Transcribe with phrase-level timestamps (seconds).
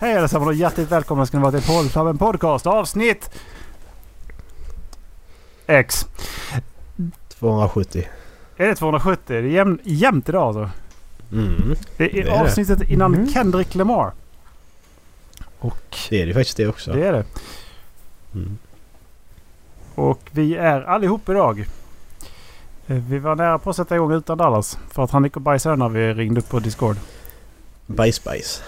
[0.00, 3.30] Hej allesammans och hjärtligt välkomna ska ni vara till Poddklubben Podcast avsnitt
[5.66, 6.06] X.
[7.28, 8.08] 270.
[8.56, 9.22] Är det 270?
[9.28, 10.70] Det är jäm, jämnt idag alltså.
[11.32, 11.74] Mm.
[11.96, 12.40] Det är, Det är det.
[12.40, 13.28] avsnittet innan Mhm.
[13.28, 14.12] Kendrick Lamar.
[15.58, 16.92] Och Det är det faktiskt det också.
[16.92, 17.24] det är det.
[18.34, 18.58] Mm.
[19.94, 21.58] Och vi är allihop idag.
[22.86, 24.78] Eh, Vi var nära på att sätta igång utan Dallas.
[24.90, 26.96] För att han gick och bajsade när vi ringde upp på Discord.
[27.86, 28.62] Bajs bajs.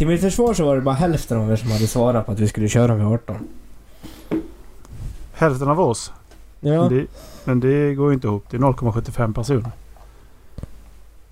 [0.00, 2.38] Till mitt försvar så var det bara hälften av er som hade svarat på att
[2.38, 3.36] vi skulle köra vid 18.
[5.32, 6.12] Hälften av oss.
[6.60, 6.80] Ja.
[6.80, 7.06] Men, det,
[7.44, 8.44] men det går ju inte ihop.
[8.50, 9.70] Det är 0,75 personer.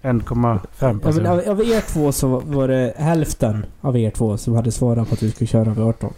[0.02, 1.30] 1,5 ja men personer.
[1.30, 5.14] av, av er två så var det hälften av er två som hade svarat på
[5.14, 6.12] att vi skulle köra vid 18.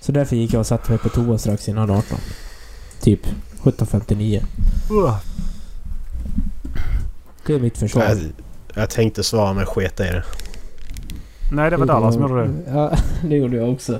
[0.00, 2.18] Så därför gick jag och satte mig på toa strax innan 18.
[3.00, 3.26] Typ
[3.62, 4.42] 17.59.
[4.90, 5.16] Uh.
[7.46, 8.02] Det är mitt försvar.
[8.02, 8.18] Jag,
[8.74, 10.24] jag tänkte svara men sket i det.
[11.50, 12.52] Nej, det var Dallas som gjorde det.
[12.70, 12.92] Ja,
[13.28, 13.98] det gjorde jag också.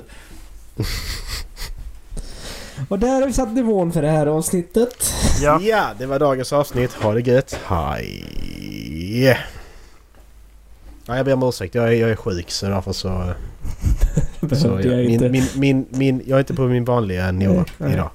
[2.89, 5.13] Och där har vi satt nivån för det här avsnittet.
[5.41, 5.59] Ja.
[5.61, 6.93] Ja, det var dagens avsnitt.
[6.93, 7.59] Ha det gött.
[7.65, 9.37] Hej!
[11.05, 11.75] Ja, jag ber om ursäkt.
[11.75, 13.33] Jag är, jag är sjuk så därför så...
[14.55, 15.29] så jag jag, inte.
[15.29, 18.09] min, min, min, min, jag är inte på min vanliga nivå Nej, idag.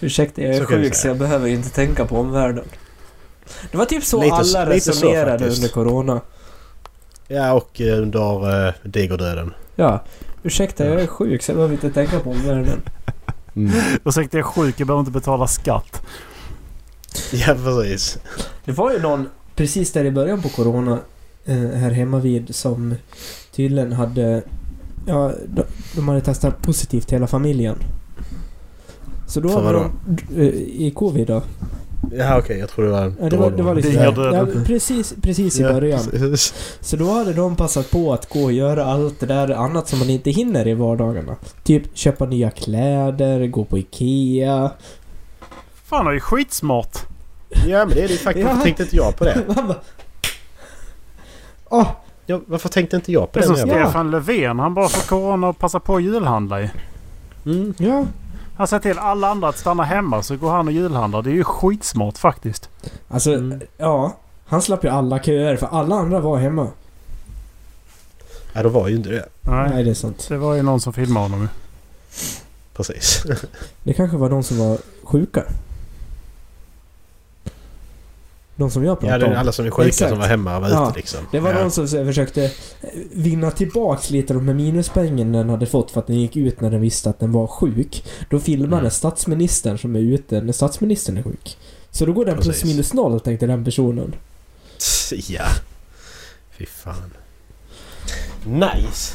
[0.00, 2.64] Ursäkta, jag är Så sjuk så jag behöver inte tänka på omvärlden.
[3.70, 6.20] Det var typ så Lite- alla så resonerade under Corona.
[7.28, 9.54] Ja, och eh, under uh, digerdöden.
[9.76, 10.04] Ja.
[10.42, 12.80] Ursäkta, jag är sjuk så jag behöver inte tänka på omvärlden.
[13.54, 13.72] Mm.
[14.04, 14.80] Ursäkta, jag är sjuk.
[14.80, 16.02] Jag behöver inte betala skatt.
[17.32, 18.18] Ja, precis.
[18.64, 20.98] Det var ju någon precis där i början på Corona
[21.44, 22.94] eh, här hemma vid som
[23.52, 24.42] tydligen hade...
[25.06, 25.62] Ja, de,
[25.96, 27.76] de hade testat positivt hela familjen.
[29.26, 30.42] Så då För hade de...
[30.42, 30.54] eh,
[30.86, 31.42] I covid då.
[32.12, 32.58] Ja, okej.
[32.58, 33.12] jag tror det var...
[33.20, 33.92] Ja, det, var, det var liksom...
[33.94, 36.00] Ja, precis, precis i Ja, början.
[36.10, 36.54] precis.
[36.80, 39.98] Så då hade de passat på att gå och göra allt det där annat som
[39.98, 41.36] man inte hinner i vardagarna.
[41.62, 44.70] Typ köpa nya kläder, gå på IKEA.
[45.84, 46.98] Fan, det är ju skitsmart.
[47.66, 48.46] Ja, men det är det ju faktiskt.
[48.46, 49.44] Varför tänkte inte jag på det?
[51.70, 51.88] Åh!
[52.26, 53.58] Ja, varför tänkte inte jag på Det är det?
[53.58, 54.58] som jag var- Stefan Löfven.
[54.58, 56.70] Han bara får corona och passar på att julhandla i.
[57.46, 57.74] Mm.
[57.78, 58.04] Ja.
[58.58, 61.22] Han säger till alla andra att stanna hemma så går han och julhandlar.
[61.22, 62.68] Det är ju skitsmart faktiskt.
[63.08, 63.60] Alltså, Mm.
[63.76, 64.16] ja.
[64.46, 66.68] Han slapp ju alla köer för alla andra var hemma.
[68.52, 69.28] Ja, då var ju inte det.
[69.40, 70.26] Nej, Nej, det är sant.
[70.28, 71.48] det var ju någon som filmade honom ju.
[72.74, 73.22] Precis.
[73.82, 75.42] Det kanske var de som var sjuka.
[78.58, 79.36] De som jag Ja, pratade det är om.
[79.38, 80.10] alla som är sjuka Exakt.
[80.10, 80.88] som var hemma och var Ja.
[80.90, 81.20] ute liksom.
[81.32, 81.58] Det var ja.
[81.60, 82.50] de som försökte eh,
[83.12, 86.70] vinna tillbaks lite de här minuspengen den hade fått för att den gick ut när
[86.70, 88.04] den visste att den var sjuk.
[88.30, 88.90] Då filmade Mm.
[88.90, 91.56] statsministern som är ute när statsministern är sjuk.
[91.90, 92.64] Så då går den plus Precis.
[92.64, 94.14] minus noll tänkte den personen.
[95.28, 95.44] Ja.
[96.58, 97.10] Fy fan.
[98.46, 99.14] Nice!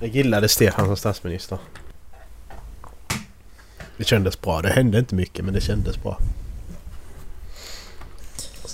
[0.00, 1.58] Jag gillade Stefan som statsminister.
[3.96, 4.62] Det kändes bra.
[4.62, 6.18] Det hände inte mycket men det kändes bra.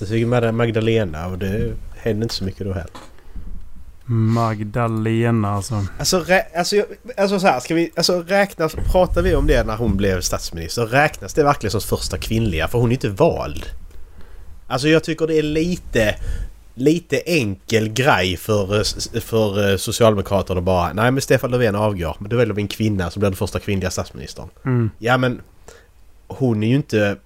[0.06, 2.90] Så fick Magdalena och det hände inte så mycket då heller.
[4.06, 5.84] Magdalena alltså.
[5.98, 6.24] Alltså,
[6.56, 9.96] alltså, jag- alltså så här, ska vi, alltså räknas, pratar vi om det när hon
[9.96, 10.86] blev statsminister?
[10.86, 12.68] Räknas det verkligen som första kvinnliga?
[12.68, 13.64] För hon är inte vald.
[14.68, 16.14] Alltså jag tycker det är lite,
[16.74, 18.66] lite enkel grej för,
[19.20, 22.16] för Socialdemokraterna att bara Nej men Stefan Löfven avgår.
[22.18, 24.48] Men då väljer vi en kvinna som blir den första kvinnliga statsministern.
[24.64, 24.90] Mm.
[24.98, 25.40] Ja men
[26.28, 27.16] hon är ju inte...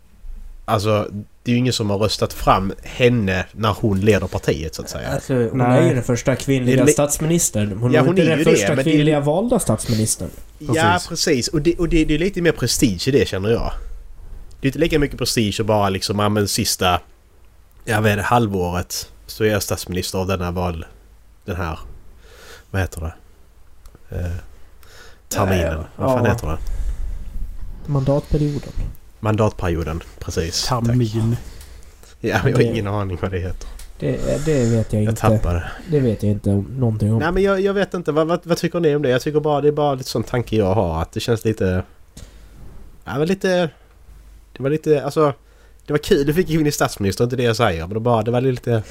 [0.65, 1.09] Alltså
[1.43, 4.89] det är ju ingen som har röstat fram henne när hon leder partiet så att
[4.89, 5.09] säga.
[5.09, 5.79] Alltså, hon Nej.
[5.83, 7.79] är ju den första kvinnliga Det är li- statsministern.
[7.79, 10.31] Hon Ja, är hon är den ju det, första det är- kvinnliga valda statsministern.
[10.59, 11.09] Ja, Precis.
[11.09, 11.49] precis.
[11.49, 13.73] Och, det, och det, det är lite mer prestige i det känner jag.
[14.61, 17.01] Det är inte lika mycket prestige att bara liksom, ja men sista...
[17.85, 20.87] Jag vet inte, halvåret så är jag statsminister av denna val...
[21.45, 21.79] Den här...
[22.71, 23.15] Vad heter det?
[24.17, 24.31] Eh,
[25.29, 25.65] terminen.
[25.67, 26.31] Ja, Vad fan ja.
[26.33, 26.59] heter det?
[27.87, 28.73] Mandatperioden.
[29.25, 30.03] Mandatperioden.
[30.19, 30.67] Precis.
[30.67, 30.85] Tack.
[30.85, 31.37] Termin.
[32.21, 33.69] Ja, jag har ingen aning vad det heter.
[33.99, 35.21] Det, det vet jag Jag inte.
[35.21, 35.65] tappade.
[35.91, 37.19] Det vet jag inte någonting om.
[37.19, 38.13] Nej men jag, jag vet inte.
[38.13, 39.09] Vad, vad, vad tycker ni om det?
[39.09, 41.03] Jag tycker bara det är bara lite sån tanke jag har.
[41.03, 41.83] Att det känns lite...
[43.05, 43.71] Ja men lite...
[44.57, 45.05] Det var lite...
[45.05, 45.33] Alltså...
[45.87, 46.27] Det var kul.
[46.27, 47.81] Du fick in i statsminister, inte det jag säger.
[47.81, 48.83] Men det, bara, det var lite...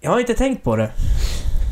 [0.00, 0.90] Jag har inte tänkt på det.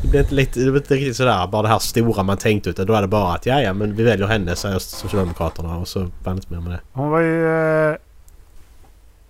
[0.05, 2.69] Det blev inte, lite, det blev inte riktigt sådär bara det här stora man tänkte
[2.69, 5.87] utan då är det bara att ja ja men vi väljer henne säger Socialdemokraterna och
[5.87, 6.79] så var det inte mer med det.
[6.93, 7.47] Hon var ju...
[7.89, 7.95] eh,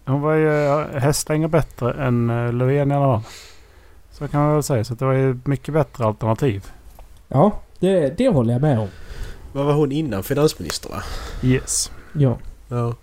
[0.06, 3.31] Hon var ju eh, hästlängder bättre än eh, Löfven i alla fall.
[4.12, 4.83] Så kan man väl säga.
[4.83, 6.66] Så att det var ju mycket bättre alternativ.
[7.27, 8.88] Ja, det, det håller jag med om.
[9.54, 11.04] Vad var hon innan finansminister va?
[11.44, 11.92] Yes.
[12.13, 12.38] Ja.
[12.68, 12.94] Ja.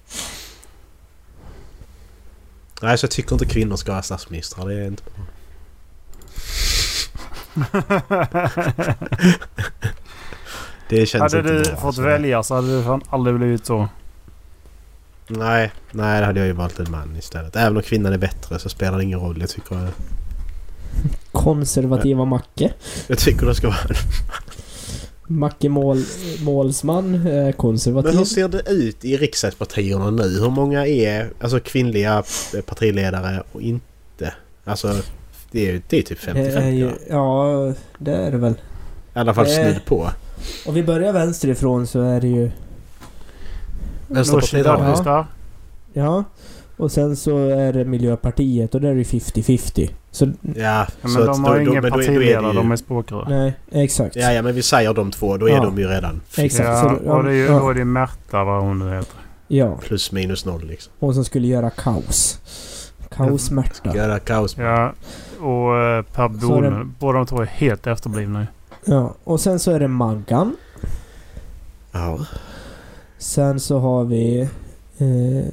[2.82, 4.66] Nej, så jag tycker inte kvinnor ska vara statsministrar.
[4.69, 5.24] Det är inte bra.
[10.88, 11.76] Det känns hade inte du bra.
[11.76, 12.02] fått alltså.
[12.02, 13.88] välja så hade du fan aldrig blivit så.
[15.28, 17.56] Nej, nej det hade jag ju valt en man istället.
[17.56, 19.40] Även om kvinnan är bättre så spelar det ingen roll.
[19.40, 19.88] Jag tycker,
[21.32, 22.72] Konservativa Macke.
[23.06, 23.78] jag tycker det ska vara
[25.28, 26.05] en Macke mål,
[26.40, 27.14] målsman.
[27.14, 28.19] Eh, Men konservativ.
[28.19, 30.40] hur ser det ut i riksdagspartierna nu?
[30.40, 32.22] Hur många är alltså kvinnliga
[32.66, 34.34] partiledare och inte?
[34.64, 34.96] Alltså
[35.52, 36.93] det är, det är typ Det är 50-50 ju, va?
[37.10, 38.52] ja, det är det väl.
[38.52, 40.10] I alla fall det- snudd på.
[40.66, 42.50] Om vi börjar vänsterifrån så är det ju...
[44.14, 45.26] Har Ja.
[45.93, 46.25] Ja.
[46.76, 49.90] Och sen så är det Miljöpartiet och där är det 50-50.
[50.10, 53.26] Så Ja, men så de har då- ingen partiledare, de är språkrör.
[53.28, 54.16] nej, exakt.
[54.16, 55.37] Ja, ja, men vi säger de två.
[55.37, 55.62] Då är Ja.
[55.62, 56.69] de ju redan Exakt.
[56.69, 57.58] Ja, så- och det är ju, ja.
[57.58, 59.14] då är det Märta vad hon nu heter.
[59.48, 59.76] Ja.
[59.82, 60.93] plus minus noll liksom.
[60.98, 62.38] Hon som skulle göra kaos.
[63.16, 63.96] Kaosmärta.
[63.96, 64.56] Göra kaos.
[64.58, 64.93] Ja,
[65.43, 66.77] och eh, Per Bolund.
[66.77, 68.47] det- Båda de två är helt efterblivna.
[68.85, 69.15] Ja.
[69.25, 70.56] Och sen så är det Maggan.
[71.93, 72.19] Ja.
[73.19, 74.41] Sen så har vi
[74.99, 75.47] eh,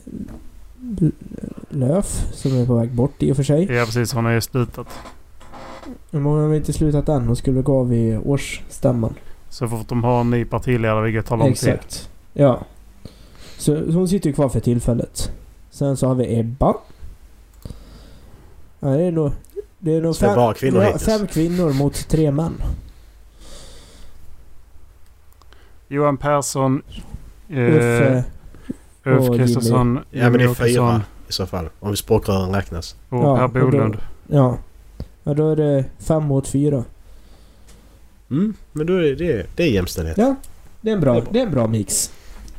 [1.70, 3.72] Löf som är på väg bort i och för sig.
[3.74, 4.88] Ja precis, hon har ju slutat.
[6.12, 7.28] Men hon har inte slutat än.
[7.28, 9.14] Hon skulle gå av vid årsstämman.
[9.50, 11.70] Så fort de har en ny partiledare, vilket tar lång tid.
[11.70, 12.10] Exakt.
[12.34, 12.60] Ja.
[13.58, 15.32] Så, så hon sitter ju kvar för tillfället.
[15.72, 16.74] Sen så har vi Ebba.
[18.80, 19.32] Ja, det är nog...
[19.80, 22.54] Det är nog det är bara kvinnor ja, fem kvinnor mot tre män.
[25.88, 26.82] Johan Persson.
[27.50, 28.24] Eh, Uffe.
[29.06, 30.00] Ulf Kristersson.
[30.12, 31.70] Ja men det är fyra i så fall.
[31.80, 32.96] Om språkrören räknas.
[33.10, 33.98] Och Ja, Per och då- Bolund.
[34.28, 34.58] Ja.
[35.24, 36.84] Ja, då är det fem mot fyra.
[38.32, 40.18] Mm, men då är det, det är jämställdhet.
[40.18, 40.36] Ja.
[40.82, 41.32] Det är en bra, Det är bra.
[41.34, 42.12] det är en bra mix.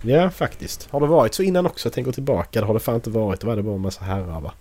[0.02, 0.88] Ja, faktiskt.
[0.90, 1.86] Har det varit så innan också?
[1.88, 2.60] Jag tänker tillbaka.
[2.60, 3.40] Det har det fan inte varit.
[3.40, 4.52] Då var det bara en massa herrar va?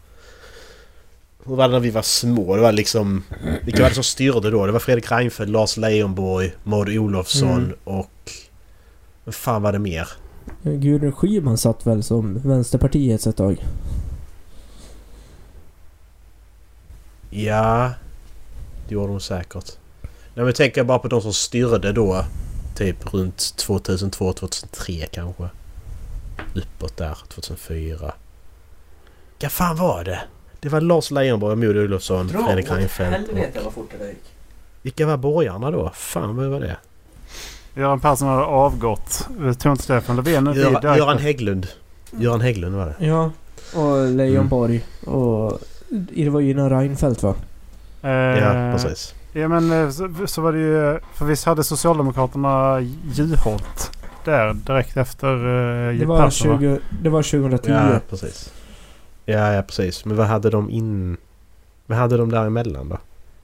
[1.46, 2.56] Hur var det när vi var små?
[2.56, 3.24] Det var liksom...
[3.64, 4.66] Vilka var det som styrde då?
[4.66, 7.76] Det var Fredrik Reinfeldt, Lars Leijonborg, Maud Olofsson Mm.
[7.84, 8.32] och...
[9.24, 10.08] Vad fan var det mer?
[10.64, 13.66] Gudrun Schyman satt väl som Vänsterpartiet ett tag.
[17.30, 17.92] Ja...
[18.88, 19.72] Det gjorde hon säkert.
[20.34, 22.26] Nej men tänker bara på de som styrde då.
[22.76, 25.50] Typ runt 2002-2003 kanske.
[26.56, 28.14] Uppåt där, 2004.
[29.42, 30.20] Vad fan var det?
[30.62, 33.30] Det var Lars Leijonborg, Maud Olofsson, Fredrik Reinfeldt.
[33.30, 34.18] och- vad fort det gick.
[34.82, 35.92] Vilka var borgarna då?
[35.96, 36.78] Fan vad var det?
[37.76, 39.28] Göran Persson hade avgått.
[39.42, 41.68] Jag tror inte Stefan Löfven nu blir Göran, Hägglund.
[42.12, 43.06] Göran Hägglund var det.
[43.06, 43.32] Ja.
[43.76, 44.86] Och Leijonborg.
[45.06, 45.60] Och...
[45.90, 47.36] Det var ju innan Reinfeldt va?
[48.02, 49.16] Eh, Ja, precis.
[49.34, 51.00] Ja men eh, så, så var det ju...
[51.14, 52.80] För visst hade Socialdemokraterna
[53.14, 53.92] Juholt
[54.26, 56.58] där direkt efter uh, Det var, Persson va?
[56.60, 57.72] 20, det var 2010.
[57.72, 58.54] Ja, precis.
[59.32, 60.06] Ja, ja precis.
[60.06, 61.18] Men vad hade de in...
[61.88, 62.98] Vad hade de däremellan då?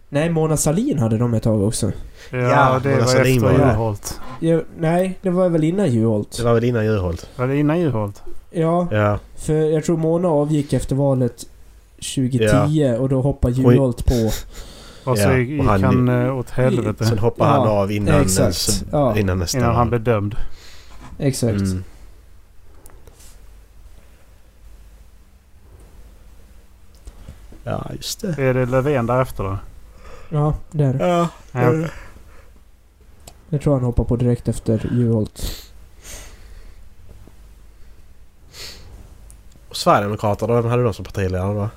[0.09, 1.91] Nej, Mona Salin hade de ett tag också.
[2.31, 3.69] Ja, Ja, det Mona var Sahlin efter var.
[3.71, 4.19] Juholt.
[4.39, 6.37] Ja, nej, det var väl innan Juholt.
[6.37, 7.29] Det var väl innan Juholt?
[7.35, 8.23] Var det innan Juholt?
[8.51, 9.19] Ja, Ja.
[9.35, 11.45] för jag tror Mona avgick efter valet
[12.15, 13.53] 2010 och då hoppade.
[13.53, 14.29] Juholt på.
[15.11, 17.05] Och så Ja, gick och han- han eh, åt helvete.
[17.05, 18.83] Sen hoppade Ja, han av innan, exakt.
[18.91, 19.17] Ja.
[19.17, 20.35] innan nästa Innan han blev dömd.
[21.19, 21.53] Exakt.
[21.61, 21.83] Mm.
[27.67, 28.37] Ja, just det.
[28.43, 29.57] Är det Löfven därefter då?
[30.29, 31.07] Ja, där.
[31.07, 31.29] Ja.
[31.51, 31.87] Ja.
[33.49, 35.41] Jag tror han hoppade på direkt efter Juholt.
[39.69, 41.69] Och Sverigedemokraterna, vem hade de som partiledare då?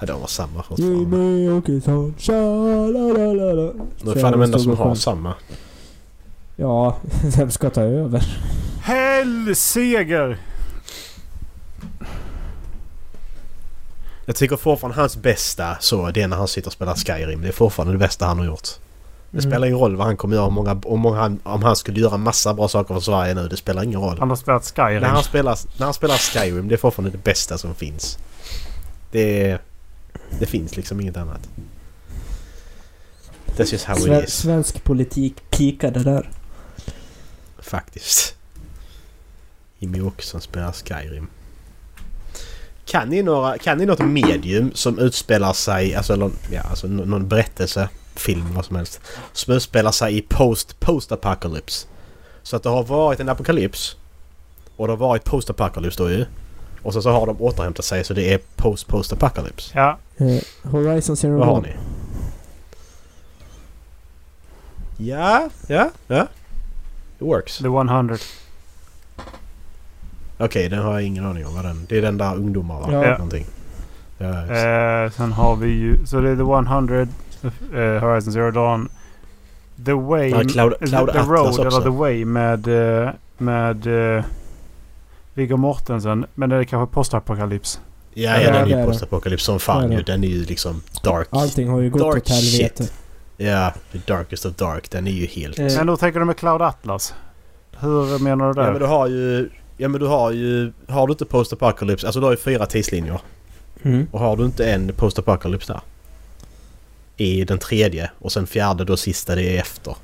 [0.00, 0.98] Ja, de var samma fortfarande.
[0.98, 3.72] Jimmie Åkesson, tja-la-la-la-la.
[4.02, 5.34] De är fan de enda som har samma.
[6.56, 6.96] Ja,
[7.36, 8.38] vem ska ta över?
[8.82, 10.38] Hellseger!
[14.28, 17.42] Jag tycker fortfarande hans bästa så, det är när han sitter och spelar Skyrim.
[17.42, 18.68] Det är fortfarande det bästa han har gjort.
[19.30, 19.50] Det Mm.
[19.50, 22.00] spelar ingen roll vad han kommer göra, om, många, om, många, han- om han skulle
[22.00, 23.48] göra massa bra saker för Sverige nu.
[23.48, 24.18] Det spelar ingen roll.
[24.18, 25.00] Han har spelat Skyrim.
[25.02, 28.18] När han, spelar, när han spelar Skyrim, det är fortfarande det bästa som finns.
[29.10, 29.58] Det,
[30.38, 31.48] det finns liksom inget annat.
[33.56, 34.34] That's just how Sve- it is.
[34.34, 36.30] svensk politik pikade där.
[37.58, 38.34] Faktiskt.
[39.78, 41.26] Jimmy Åkesson spelar Skyrim.
[42.86, 47.04] Kan ni, några, kan ni något medium som utspelar sig, alltså, eller, ja, alltså nå-
[47.04, 49.00] någon berättelse, film, vad som helst,
[49.32, 51.86] som utspelar sig i post, post-apocalypse?
[52.42, 53.96] Så att det har varit en apokalyps
[54.76, 56.26] och det har varit post-apocalypse då ju.
[56.82, 59.70] Och så, så har de återhämtat sig så det är post-post-apocalypse.
[59.74, 61.72] Ja, Eh, Horizon Zero Vad har ni?
[64.98, 66.22] Ja, ja, ja.
[67.16, 67.58] It works.
[67.58, 68.16] The 100.
[70.38, 71.86] Okej, den har jag ingen aning om vad den...
[71.88, 72.88] Det är den där ungdomar va?
[72.92, 73.10] Ja.
[73.10, 73.46] Någonting.
[74.18, 74.26] Ja.
[74.42, 76.06] Eh, sen har vi ju...
[76.06, 78.88] Så det är The 100, eh, Horizon Zero Dawn.
[79.84, 80.28] The Way...
[80.30, 81.60] Ja, Cloud- the, Cloud the Atlas Road också.
[81.62, 82.68] eller The Way med...
[83.04, 83.86] eh, Med...
[83.86, 84.24] Uh,
[85.34, 86.26] Viggo Mortensen.
[86.34, 87.80] Men det är kanske postapokalyps.
[88.14, 88.84] ja, ja, ja, den det är är ju det.
[88.86, 89.96] postapokalyps som fan Det är ju.
[90.02, 90.12] det.
[90.12, 91.28] Den är ju liksom dark.
[91.30, 92.82] Allting har ju gått Dark åt helvete.
[92.84, 92.92] shit.
[93.36, 94.90] Ja, the darkest of dark.
[94.90, 95.58] Den är ju helt...
[95.58, 97.14] Eh, Men då tänker du med Cloud Atlas?
[97.80, 98.72] Hur menar du Ja där?
[98.72, 99.50] men du har ju...
[99.76, 100.72] Ja men du har ju...
[100.88, 102.06] Har du inte Post Apocalypse?
[102.06, 103.20] Alltså du har ju fyra tidslinjer.
[103.82, 104.06] Mm.
[104.10, 105.80] Och har du inte en Post Apocalypse där?
[107.16, 109.96] I den tredje och sen fjärde då sista det är efter.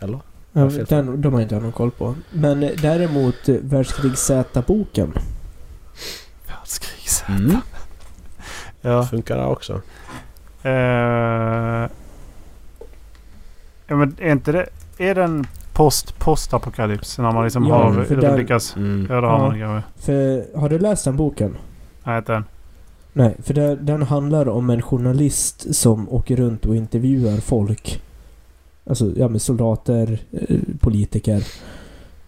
[0.00, 0.20] Eller?
[0.52, 2.14] Ja, den, de har inte jag någon koll på.
[2.30, 5.12] Men eh, däremot eh, Världskrig Z-boken.
[6.46, 7.24] Världskrigs.
[7.28, 7.56] Mm.
[8.84, 9.06] Ja.
[9.06, 9.82] Funkar där också.
[10.62, 10.70] Eh,
[13.86, 14.68] ja men är inte det...
[14.98, 17.18] Är den post postapokalyps?
[17.18, 18.76] När man liksom Ja, har för där- lyckats...
[18.76, 19.10] Mm.
[19.10, 19.38] Har Ja.
[19.38, 19.90] man kanske.
[20.02, 21.56] För, har du läst den boken?
[22.04, 22.44] Nej inte än.
[23.12, 28.02] Nej, för det, den handlar om en journalist som åker runt och intervjuar folk.
[28.86, 31.46] Alltså, ja men soldater, eh, politiker.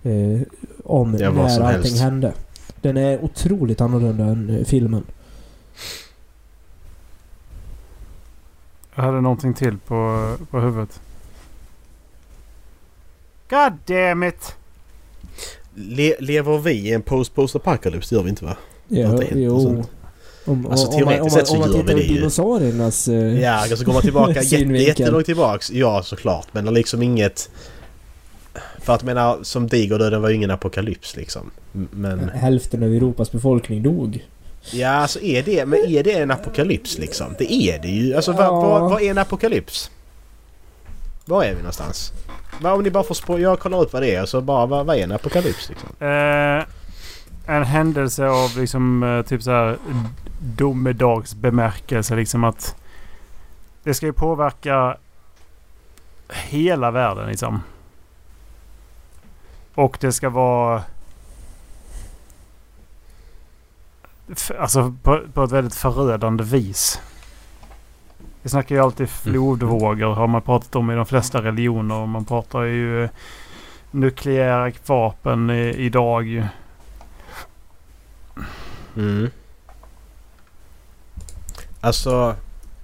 [0.03, 0.41] Eh,
[0.85, 2.01] om Ja, när allting helst.
[2.03, 2.33] hände.
[2.81, 5.05] Den är otroligt annorlunda än eh, filmen.
[8.95, 11.01] Jag hade någonting till på, på huvudet.
[13.55, 14.55] God damn it!
[15.75, 18.15] Le- lever vi i en post-post apocalypse?
[18.15, 18.57] Det gör vi inte va?
[18.89, 19.85] Ja, jo.
[20.47, 22.07] Om, Alltså, om, man, om, teoretiskt man, sett så om man gör tittar vi det
[22.09, 22.15] ju.
[22.15, 23.09] dinosauriernas...
[23.09, 25.71] eh, Ja, alltså går man tillbaka jätte, jättelångt tillbaks.
[25.73, 26.47] Ja, såklart.
[26.53, 27.51] Men liksom inget...
[28.81, 31.51] För att menar, som digerdöden var ju ingen apokalyps liksom.
[31.91, 32.29] Men...
[32.29, 34.25] Hälften av Europas befolkning dog.
[34.73, 37.35] Ja, alltså är det, men är det en apokalyps liksom?
[37.39, 38.15] Det är det ju.
[38.15, 38.61] Alltså vad, Ja.
[38.61, 39.91] vad, vad är en apokalyps?
[41.25, 42.13] Var är vi någonstans?
[42.61, 43.39] Vad om ni bara får spå...
[43.39, 45.89] Jag kollar upp vad det är och så bara vad, vad är en apokalyps liksom?
[45.99, 46.65] Eh,
[47.47, 49.79] en händelse av liksom eh, typ så här
[50.41, 52.17] domedagsbemärkelse.
[52.17, 52.77] Liksom att
[53.83, 54.97] det ska ju påverka
[56.29, 57.63] hela världen liksom.
[59.75, 60.83] Och det ska vara...
[64.59, 67.01] Alltså på, på ett väldigt förödande vis.
[68.45, 71.95] Vi snackar ju alltid flodvågor har man pratat om i de flesta religioner.
[71.95, 73.11] Och man pratar ju eh,
[73.91, 76.49] nukleära vapen i, idag.
[78.97, 79.31] Mm.
[81.81, 82.37] Alltså...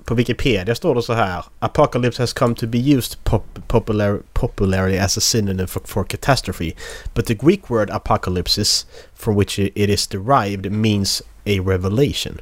[0.04, 1.44] På Wikipedia står det så här.
[1.58, 6.72] Apocalypse has come to be used pop popular popularly as a synonym for, for catastrophe.
[7.14, 12.40] But the Greek word apocalypsis, from which it is derived, means a revelation.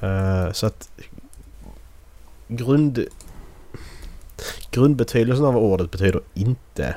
[0.00, 0.88] Eh, så att...
[2.56, 3.04] Grund...
[4.70, 6.96] Grundbetydelsen av ordet betyder inte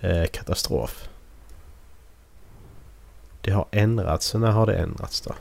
[0.00, 1.08] eh, katastrof.
[3.40, 4.26] Det har ändrats.
[4.26, 5.34] Så när har det ändrats då?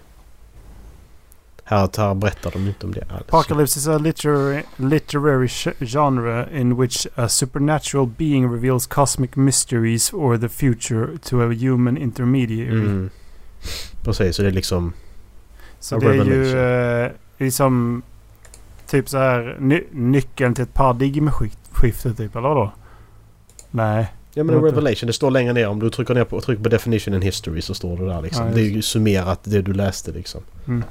[1.63, 3.21] Här, här berättar de inte om det alls.
[3.21, 5.47] Apocalypse is a literary, literary
[5.79, 11.97] genre in which a supernatural being reveals cosmic mysteries or the future to a human
[11.97, 12.79] intermediary.
[12.79, 13.09] Mm.
[14.01, 14.93] Precis, så det är liksom...
[15.79, 18.03] Så det är ju eh, liksom
[18.88, 22.72] typ så här ny- nyckeln till ett paradigmskifte typ, eller vadå?
[23.72, 24.13] Nej.
[24.34, 25.68] Ja men en revelation, det står längre ner.
[25.68, 28.48] Om du trycker ner på, trycker på definition and history så står det där liksom.
[28.48, 30.42] Ja, det är ju summerat det du läste liksom.
[30.68, 30.84] Mm.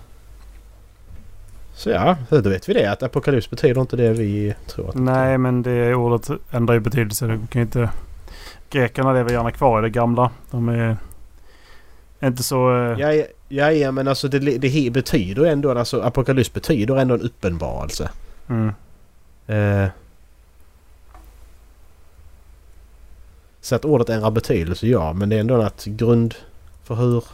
[1.74, 2.86] Så ja, då vet vi det.
[2.86, 7.26] Att apokalyps betyder inte det vi tror att Nej, men det ordet ändrar ju betydelse.
[7.26, 7.90] Det kan ju inte...
[8.70, 10.30] Grekerna lever gärna kvar i det gamla.
[10.50, 10.96] De är
[12.28, 12.76] inte så...
[12.76, 15.78] eh, Ja, ja, ja, ja men alltså det, det betyder ändå...
[15.78, 18.10] Alltså apokalyps betyder ändå en uppenbarelse.
[18.48, 18.72] Mm.
[19.46, 19.88] Eh.
[23.60, 25.12] Så att ordet ändrar betydelse, ja.
[25.12, 26.34] Men det är ändå att grund
[26.84, 27.24] för hur...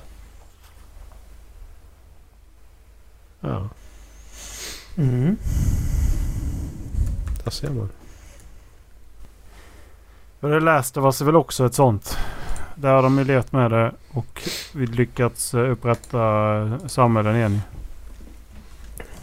[3.41, 3.69] Ja,
[4.97, 5.37] Mm.
[7.45, 7.89] där ser man.
[10.41, 12.17] Det läste var väl också ett sånt.
[12.81, 14.43] Där har de ju levt med det och
[14.73, 16.19] vi lyckats eh, upprätta
[16.89, 17.61] samhällen igen.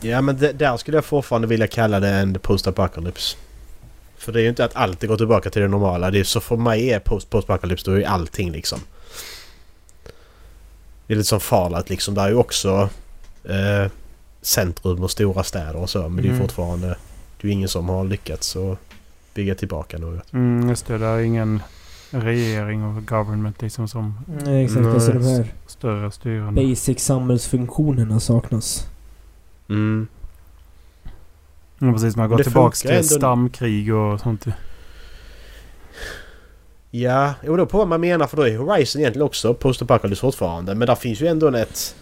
[0.02, 3.38] Ja men det, där skulle jag fortfarande vilja kalla det en post-apocalypse.
[4.18, 6.12] För det är ju inte att allt går tillbaka till det normala.
[6.12, 8.80] Det är, så för mig är post- post-apocalypse då är ju allting liksom.
[11.08, 12.14] Det är lite som Fallout liksom.
[12.16, 12.90] Där är ju också
[13.44, 13.92] eh,
[14.42, 16.10] centrum och stora städer och så.
[16.10, 16.42] Men det är Mm.
[16.42, 16.88] fortfarande...
[16.88, 18.78] Det är ju ingen som har lyckats att
[19.34, 20.34] bygga tillbaka något.
[20.34, 20.98] Mm, just det.
[20.98, 21.62] Det är ingen
[22.22, 24.14] regering och government liksom som
[24.46, 24.86] Nej, exakt.
[24.86, 26.62] Alltså de här större styrande.
[26.68, 28.88] basic samhällsfunktionerna saknas.
[29.70, 30.08] Mm.
[31.80, 32.16] Ja, precis.
[32.16, 34.46] Man går funkar till ändå- stamkrig och sånt.
[36.92, 40.76] Ja, jo då på vad man menar för då är Horizon egentligen också post-apocalypse fortfarande.
[40.76, 41.96] Men där finns ju ändå ett...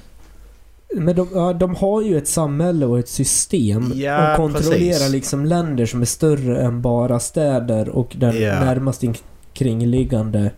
[0.96, 3.92] Men de, ja, de har ju ett samhälle och ett system.
[3.96, 5.12] Ja, de kontrollerar precis.
[5.12, 8.60] liksom länder som är större än bara städer och den Ja.
[8.60, 9.04] närmast
[9.54, 10.52] kringliggande.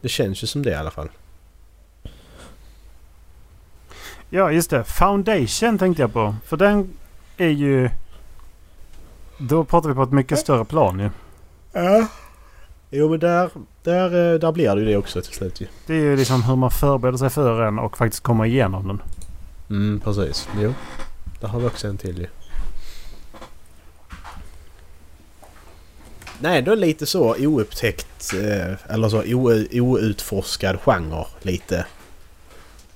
[0.00, 1.08] Det känns ju som det i alla fall.
[4.30, 4.84] Ja, just det.
[4.84, 6.34] Foundation tänkte jag på.
[6.44, 6.90] För den
[7.36, 7.90] är ju...
[9.38, 11.10] Då pratar vi på ett mycket större plan ju.
[11.72, 12.06] Ja.
[12.90, 13.50] Jo men där,
[13.82, 15.66] där, eh, där blir det ju det också till slut ju.
[15.86, 19.02] Det är ju liksom hur man förbereder sig för en och faktiskt kommer igenom den.
[19.70, 20.48] Mm, precis.
[20.60, 20.74] Jo.
[21.40, 22.26] Där har vi också en till ju.
[26.42, 31.86] Nej, då är lite så oupptäckt eh, eller så ou, outforskad genre lite.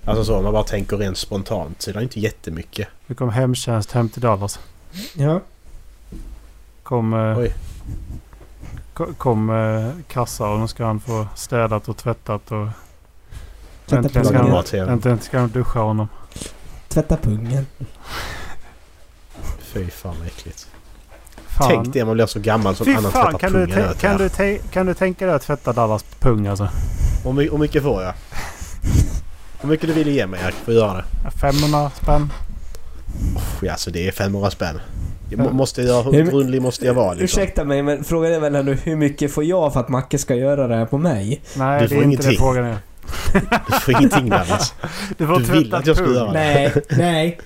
[0.05, 2.89] Alltså så, om man bara tänker rent spontant så är det inte jättemycket.
[3.07, 4.59] Nu kom hemtjänst hem till Dallas.
[5.15, 5.41] Ja.
[6.83, 7.55] Kom, eh, Oj.
[8.95, 12.69] ko- kom eh, kassa och nu ska han få städat och tvättat och...
[13.87, 16.09] Tvätta Äntligen ska, han, äntligen ska han duscha honom.
[16.89, 17.67] Tvätta pungen.
[19.61, 20.69] Fy fan vad äckligt.
[21.57, 21.69] Fan.
[21.69, 24.11] Tänk det man blir så gammal som Fy annan fan, kan du, pungen ut kan,
[24.11, 24.31] här.
[24.39, 26.69] du kan du tänka dig att tvätta Dallas pung alltså?
[27.25, 28.13] Hur my- hur mycket får jag?
[29.61, 31.31] Hur mycket du vill ge mig Erik för att göra det?
[31.41, 32.33] 500 spänn?
[33.37, 34.81] Usch, alltså det är 500 spänn.
[35.31, 35.53] Jag må- Ja.
[35.53, 37.25] måste jag, hur grundlig måste jag vara liksom?
[37.43, 40.35] Ursäkta mig, men frågan är väl ändå hur mycket får jag för att Macke ska
[40.35, 41.43] göra det här på mig?
[41.57, 42.39] Nej, Du det får är inte det ingenting.
[42.39, 42.77] frågan är.
[43.69, 44.75] Du får ingenting Dallas.
[45.19, 46.33] Du får Du vill att jag ska göra det.
[46.33, 47.39] Nej, nej.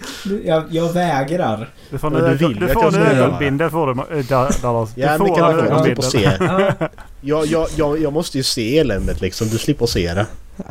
[0.45, 1.69] Jag, jag vägrar.
[1.91, 4.93] Du får en, Men du vill du får ögonbindel får du Da- Dallas.
[4.95, 6.03] Ja du men får kan en ögonbindel.
[6.03, 6.31] se.
[6.41, 6.73] Ja,
[7.21, 9.49] Jag, jag, jag, jag måste ju se eländet liksom.
[9.49, 10.27] Du slipper se det.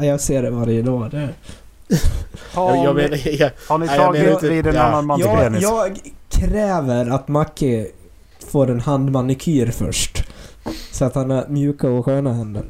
[0.06, 1.12] jag ser det varje dag.
[1.12, 1.30] Det.
[2.54, 4.82] Har, Jag, jag ni, menar, jag, har ni tagit vid en ja.
[4.82, 5.62] annan mans Jag, penis?
[5.62, 7.88] jag kräver att Macke
[8.52, 10.24] får en handmanikyr först.
[10.92, 12.64] Så att han har mjuka och sköna händer.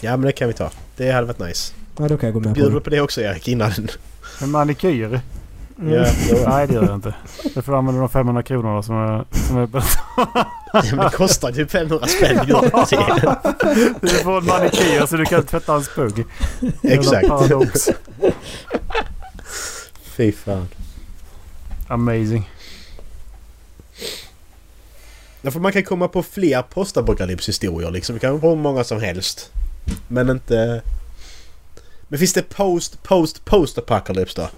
[0.00, 0.70] Ja men det kan vi ta.
[0.96, 1.72] Det hade varit nice.
[1.98, 2.84] Ja, då kan jag gå med på Bjuder du det.
[2.84, 3.72] på det också Erik innan?
[4.42, 5.20] En manikyr?
[5.78, 5.92] Mm.
[5.94, 6.36] Ja, jo.
[6.48, 7.14] Nej, det gör jag inte.
[7.54, 9.24] Jag får använda de 500 kronorna som är...
[9.48, 9.68] Som är
[10.72, 12.36] Ja, men det kostar typ 500 spänn.
[12.46, 16.24] Det du får en manikyr så du kan tvätta hans pung.
[16.60, 17.28] Jävla Exakt.
[17.28, 17.88] Paradox.
[20.02, 20.68] Fy fan.
[21.88, 22.50] Amazing.
[25.42, 28.14] Därför man kan komma på fler postapokalypshistorier liksom.
[28.14, 29.50] Vi kan komma på hur många som helst.
[30.08, 30.82] Men inte...
[32.08, 34.48] Men finns det post, post, post apocalypse då?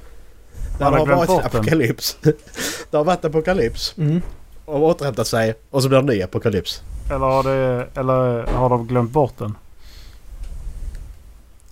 [0.79, 2.17] Där det har varit en apokalyps.
[2.91, 4.23] det har varit apokalyps Mm.
[4.65, 6.83] och återhämtat sig och så blir det en ny apokalyps.
[7.11, 9.55] Eller har, det, eller har de glömt bort den?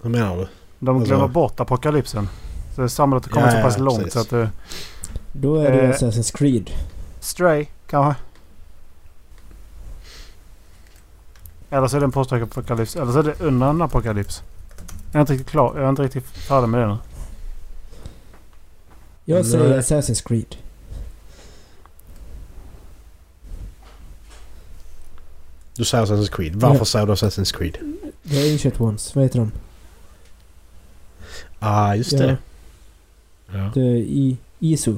[0.02, 0.48] Hur menar du?
[0.78, 2.28] De Alltså- glömmer bort apokalypsen.
[2.76, 4.12] Så samhället har kommit Ja, så pass ja, långt precis.
[4.12, 4.50] så att det...
[5.32, 5.90] Då är det Eh.
[5.90, 6.70] Assassin's Creed.
[7.20, 8.22] Stray kanske?
[11.70, 12.96] Eller så är det en postapokalyps.
[12.96, 14.42] Eller så är det under en apokalyps.
[15.12, 15.72] Jag är inte riktigt klar.
[15.76, 16.96] Jag är inte riktigt färdig med det nu.
[19.24, 19.78] Jag säger.
[19.80, 20.56] Assassin's Creed.
[25.76, 26.54] Du säger Assassin's Creed.
[26.56, 26.84] Varför Ja.
[26.84, 27.76] säger du Assassin's Creed?
[28.30, 29.14] The Ancient Ones.
[29.14, 29.52] Vad heter de?
[31.58, 32.18] Ah, just Ja.
[32.18, 32.36] det.
[33.52, 33.70] Ja.
[33.74, 34.96] The I, ISO.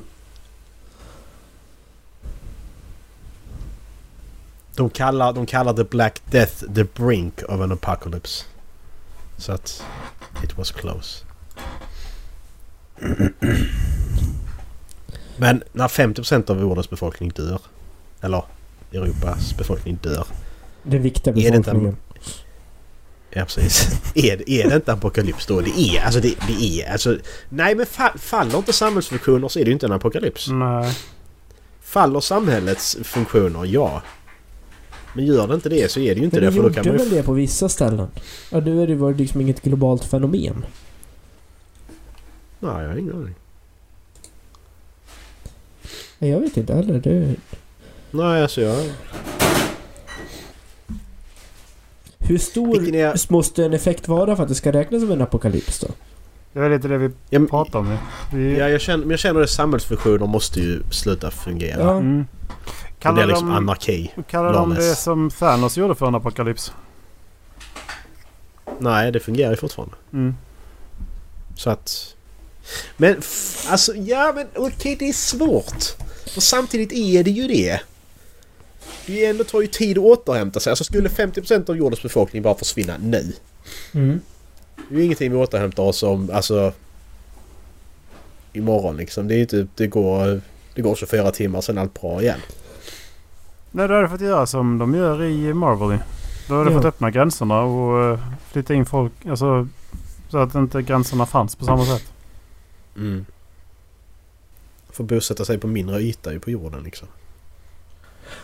[4.76, 8.44] De kallar, de kallar The Black Death the brink of an apocalypse.
[9.38, 9.84] Så att...
[10.44, 11.24] It was close.
[15.36, 17.60] Men när 50% av jordens befolkning dör.
[18.20, 18.44] Eller
[18.92, 20.26] Europas befolkning dör.
[20.82, 21.96] Den viktiga Är det inte en- befolkningen.
[23.30, 23.88] Ja precis.
[24.14, 25.60] är, det- är det inte apokalyps då?
[25.60, 27.18] Det är alltså det, det är alltså...
[27.48, 30.48] Nej men fa, faller inte samhällsfunktioner så är det ju inte en apokalyps.
[30.48, 30.96] Nej.
[31.80, 33.64] Faller samhällets funktioner?
[33.64, 34.02] Ja.
[35.14, 36.74] Men gör det inte det så är det ju inte Men det för då gjorde
[36.74, 36.98] kan man ju...
[37.04, 38.08] väl det på vissa ställen?
[38.50, 40.64] Ja, då är det var det liksom inget globalt fenomen.
[42.60, 43.34] Nej, jag har ingen aning.
[46.18, 46.98] Nej, Jag vet inte heller.
[47.00, 47.34] Det...
[48.10, 48.84] Nej, alltså jag...
[52.18, 53.32] Hur stor är...
[53.32, 55.88] måste en effekt vara för att det ska räknas som en apokalyps då?
[56.52, 57.98] Det är väl inte det vi Ja, men- pratar om nu.
[58.32, 61.80] Vi, Ja, jag känner, men jag känner att samhällsfunktioner måste ju sluta fungera.
[61.80, 61.96] Ja.
[61.96, 62.24] mm.
[63.02, 64.12] Det Kallar, blir liksom de, anarki.
[64.30, 66.72] kallar de det som Thanos gjorde för en apokalyps?
[68.78, 69.94] Nej, det fungerar ju fortfarande.
[70.12, 70.36] Mm.
[71.56, 72.14] Så att...
[72.96, 73.22] Men
[73.68, 75.84] alltså, ja men okej det är svårt.
[76.36, 77.80] Och samtidigt är det ju det.
[79.06, 80.70] Det är ändå tar ju tid att återhämta sig.
[80.70, 83.32] Alltså skulle 50% av jordens befolkning bara försvinna nu.
[83.92, 84.20] Mm.
[84.88, 86.72] Det är ju ingenting vi återhämtar oss om, alltså...
[88.52, 89.28] Imorgon liksom.
[89.28, 89.66] Det är inte...
[89.74, 90.40] Det går...
[90.74, 92.40] Det går 24 timmar sen är allt bra igen.
[93.72, 95.98] Nej, då hade fått göra som de gör i Marvel.
[96.48, 96.76] Då hade Ja.
[96.76, 99.12] fått öppna gränserna och eh, flytta in folk.
[99.26, 99.68] Alltså
[100.28, 102.12] så att inte gränserna fanns på samma sätt.
[102.96, 103.24] Mm.
[104.90, 107.08] Får bosätta sig på mindre yta på jorden liksom.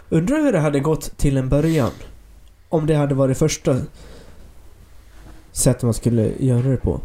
[0.09, 1.91] Undrar hur det hade gått till en början.
[2.69, 3.77] Om det hade varit första
[5.53, 7.01] sättet man skulle göra det på.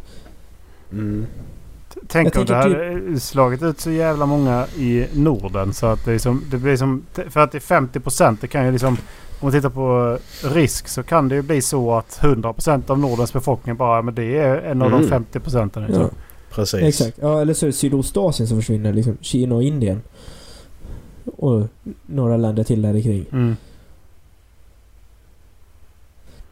[0.92, 1.26] Mm.
[2.08, 6.18] Tänk om det hade slagit ut så jävla många i Norden så att det, är
[6.18, 7.04] som, det blir som...
[7.30, 8.42] För att det är 50 procent.
[8.42, 8.98] Det kan ju liksom...
[9.40, 10.18] Om man tittar på
[10.54, 14.02] risk så kan det ju bli så att 100 procent av Nordens befolkning bara...
[14.02, 15.10] Men det är en av de Mm.
[15.10, 15.84] 50 procenten.
[15.84, 16.10] Ja, Liksom.
[16.52, 16.82] Precis.
[16.82, 17.18] exakt.
[17.22, 18.94] Ja, eller så är det Sydostasien som försvinner.
[18.94, 20.02] Liksom Kina och Indien.
[21.38, 21.68] Och
[22.06, 23.26] några länder till där kring.
[23.32, 23.56] Mm.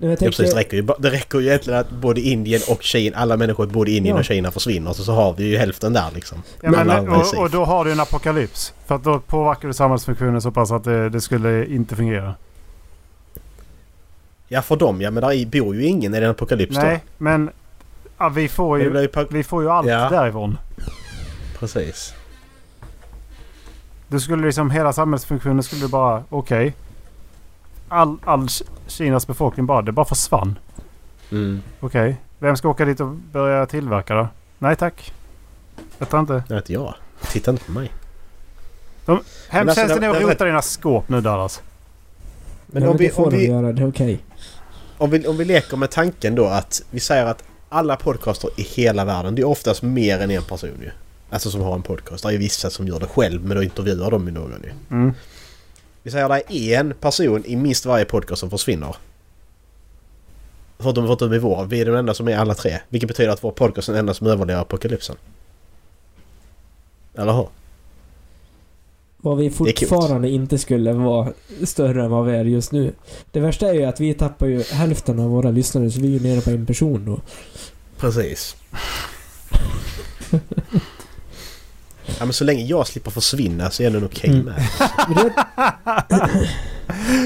[0.04, 2.84] Jag Ja, precis, det, tänker, räcker ju, det räcker ju egentligen att både Indien och
[2.84, 4.20] Kina, alla människor i både Indien Ja.
[4.20, 4.94] och Kina försvinner.
[4.94, 6.44] Så, så har vi ju hälften där liksom.
[6.62, 8.74] Ja, Men- och, och då har du en apokalyps.
[8.86, 12.36] För att då påverkar du samhällsfunktionen så pass att det, det skulle inte fungera.
[14.48, 16.82] Ja för dem ja, men där bor ju ingen i den apokalyps då.
[16.82, 17.50] Nej, men
[18.18, 20.10] ja, vi, får det ju, ju vi får ju allt Ja.
[20.10, 20.58] därifrån.
[21.60, 22.14] Precis.
[24.08, 26.74] Du skulle liksom hela samhällsfunktionen skulle bara okej.
[27.92, 30.60] All, all Ki- Kinas befolkning bara, det bara försvann.
[31.32, 31.62] Mm.
[31.80, 32.16] Okej.
[32.40, 34.28] Vem ska åka dit och börja tillverka då?
[34.60, 35.14] Nej tack.
[35.98, 36.44] Jag tror inte.
[36.48, 36.96] Det är inte jag.
[37.32, 37.92] Titta inte på mig.
[39.50, 41.62] Hemtjänsten alltså, det- är och rotar dina skåp nu Dallas.
[42.68, 43.72] Men om men vi, det får om, de vi, göra.
[43.72, 44.20] Det är okej.
[44.98, 48.62] om, vi, om vi leker med tanken då att vi säger att alla podcaster i
[48.62, 50.92] hela världen, det är oftast mer än en person ju.
[51.30, 52.24] Alltså som har en podcast.
[52.24, 54.72] Det är vissa som gör det själv men då intervjuar de ju någon ju.
[54.96, 55.14] Mm.
[56.04, 58.96] Vi säger att det är en person i minst varje podcast som försvinner.
[60.80, 61.66] Förutom, förutom i vår.
[61.66, 62.80] Vi är den enda som är alla tre.
[62.90, 65.16] Vilket betyder att vår podcast är den enda som överlever apokalypsen.
[67.16, 67.48] Eller hur?
[69.18, 71.34] Vad vi fortfarande inte skulle vara
[71.64, 72.94] större än vad vi är just nu.
[73.32, 76.20] Det värsta är ju att vi tappar ju hälften av våra lyssnare så vi är
[76.20, 77.20] ju nere på en person då.
[77.98, 78.56] Precis.
[82.22, 84.46] ja men så länge jag slipper försvinna så är det nog okej Mm.
[84.46, 84.56] med.
[85.08, 85.34] Men det,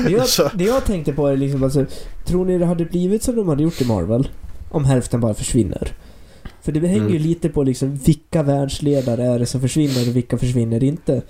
[0.05, 1.86] det, jag, det jag tänkte på är liksom alltså,
[2.25, 4.29] Tror ni det hade blivit som de hade gjort i Marvel?
[4.71, 5.91] Om hälften bara försvinner?
[6.62, 7.21] För det hänger ju Mm.
[7.21, 11.21] lite på liksom vilka världsledare är det som försvinner och vilka försvinner inte.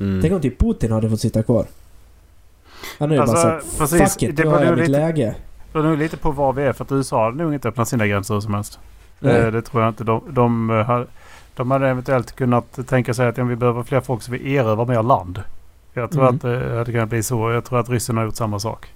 [0.00, 0.22] Mm.
[0.22, 1.66] Tänk om typ Putin hade fått sitta kvar.
[2.98, 3.98] Han är ju Alltså, bara precis.
[4.12, 5.34] fuck it, Det nu har jag mitt lite- läge.
[5.72, 7.88] Det beror nog lite på var vi är för att USA hade nog inte öppnat
[7.88, 8.78] sina gränser hur som helst.
[9.20, 9.36] Nej.
[9.36, 10.04] Eh, det tror jag inte.
[10.04, 11.06] De, de, eh, har-
[11.56, 14.86] de hade eventuellt kunnat tänka sig att ja, vi behöver fler folk så vi erövrar
[14.86, 15.42] mer land.
[15.94, 16.34] Jag tror Mm.
[16.36, 17.50] att det hade kunnat bli så.
[17.50, 18.86] Jag tror att ryssen har gjort samma sak.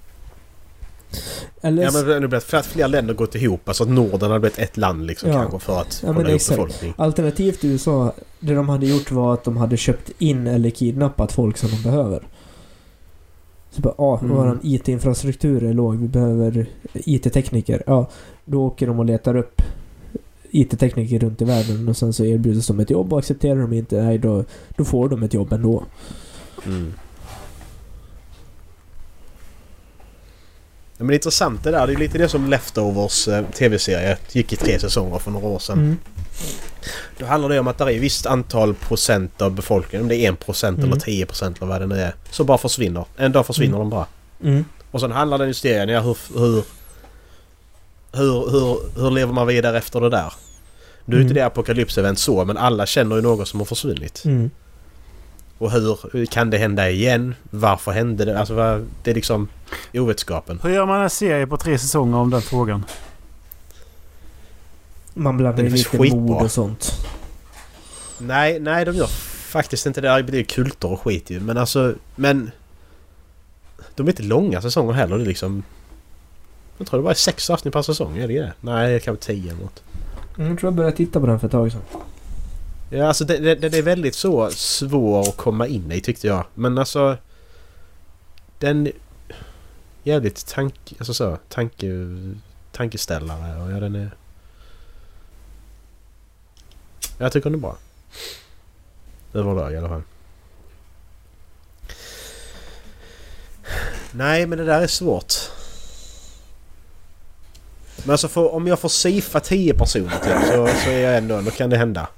[1.63, 3.69] Eller, Ja men det hade blivit för att fler länder gått ihop.
[3.69, 5.37] Alltså att Norden hade blivit ett land liksom Ja.
[5.41, 6.57] kanske för att Ja, hålla ihop exakt.
[6.57, 6.95] befolkning.
[6.97, 11.57] Alternativt USA, det de hade gjort var att de hade köpt in eller kidnappat folk
[11.57, 12.23] som de behöver.
[13.71, 14.37] Så bara, ja, Mm.
[14.37, 17.83] våran IT-infrastruktur är låg, vi behöver IT-tekniker.
[17.87, 18.09] Ja,
[18.45, 19.63] då åker de och letar upp
[20.53, 24.03] IT-tekniker runt i världen och sen så erbjuds de ett jobb och accepterar de inte,
[24.03, 24.45] nej då,
[24.77, 25.85] då får de ett jobb ändå.
[26.67, 26.93] Mm.
[30.97, 31.87] Ja, men det är intressant det där.
[31.87, 35.59] Det är lite det som Leftovers eh, tv-serie gick i tre säsonger för några år
[35.59, 35.79] sedan.
[35.79, 35.97] Mm.
[37.19, 40.17] Då handlar det om att det är ett visst antal procent av befolkningen, om det
[40.17, 40.91] är en procent Mm.
[40.91, 43.05] eller 10 procent eller vad det nu är, som bara försvinner.
[43.17, 43.81] En dag försvinner Mm.
[43.81, 44.07] de bara.
[44.45, 44.65] Mm.
[44.91, 46.65] Och sen handlar den ju serien ja, hur, hur,
[48.13, 50.33] hur, hur, hur lever man vidare efter det där?
[51.05, 51.35] Nu är inte Mm.
[51.41, 54.23] det apokalypsevent så, men alla känner ju någon som har försvunnit.
[54.25, 54.51] Mm.
[55.59, 57.35] Och hur, kan det hända igen?
[57.51, 58.39] Varför hände det?
[58.39, 59.49] Alltså vad, det är liksom
[59.95, 60.61] ovetskapen.
[60.63, 62.85] Hur gör man en serie på tre säsonger om den frågan?
[65.15, 66.21] Man blandar finns lite skitbra.
[66.21, 66.93] mord och sånt.
[68.19, 69.07] Nej, nej de gör
[69.51, 70.23] faktiskt inte det.
[70.23, 71.41] Det är kulter och skit ju.
[71.41, 72.51] Men alltså, men...
[73.95, 75.17] De är inte långa säsonger heller.
[75.19, 75.63] Det är liksom...
[76.81, 78.19] Jag tror det är sex avsnitt per säsong.
[78.19, 78.53] Är det det?
[78.61, 79.83] Nej, kanske tio eller något.
[80.39, 81.81] Mm, Jag tror jag började titta på den för ett tag sedan.
[82.91, 86.45] Ja, alltså det är väldigt så svår att komma in i tyckte jag.
[86.55, 87.17] Men alltså...
[88.59, 88.93] Den...
[90.03, 90.95] Jävligt tank...
[90.99, 91.87] Alltså så, tanke...
[92.73, 94.11] Tankeställare och ja, den är...
[97.19, 97.77] Jag tycker den är bra.
[99.35, 100.03] Överlag i alla fall.
[104.13, 105.35] Nej, men det där är svårt.
[108.05, 111.41] Men alltså för, om jag får sifa 10 personer till så, så är jag ändå...
[111.41, 112.09] Då kan det hända.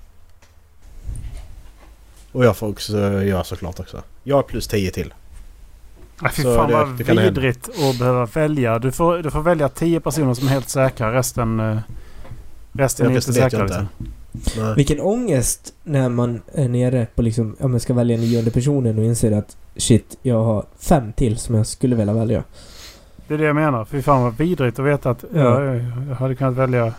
[2.32, 2.92] Och jag får också
[3.22, 4.02] göra såklart också.
[4.24, 5.14] Jag plus 10 till.
[6.22, 7.40] Nej, fy Så fan det- vad det kan hända.
[7.40, 8.78] vidrigt att behöva välja.
[8.78, 11.14] Du får, du får välja tio personer som är helt säkra.
[11.14, 11.78] Resten, eh,
[12.72, 13.58] resten Ja, är inte säkra.
[13.58, 13.86] jag inte.
[14.32, 14.62] Liksom.
[14.64, 14.74] Nej.
[14.76, 19.04] Vilken ångest när man är nere på liksom, ja men ska välja nionde personen och
[19.04, 22.44] inser att shit, jag har fem till som jag skulle vilja välja.
[23.28, 23.84] Det är det jag menar.
[23.84, 25.64] Fy fan vad vidrigt att veta att Ja.
[25.64, 25.76] jag,
[26.08, 26.94] jag hade kunnat välja...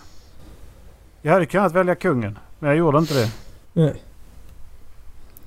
[1.21, 2.37] Jag hade kunnat välja kungen.
[2.59, 3.31] Men jag gjorde inte det.
[3.73, 3.93] Nej.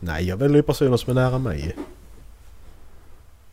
[0.01, 1.77] Nej, jag väljer ju personer som är nära mig.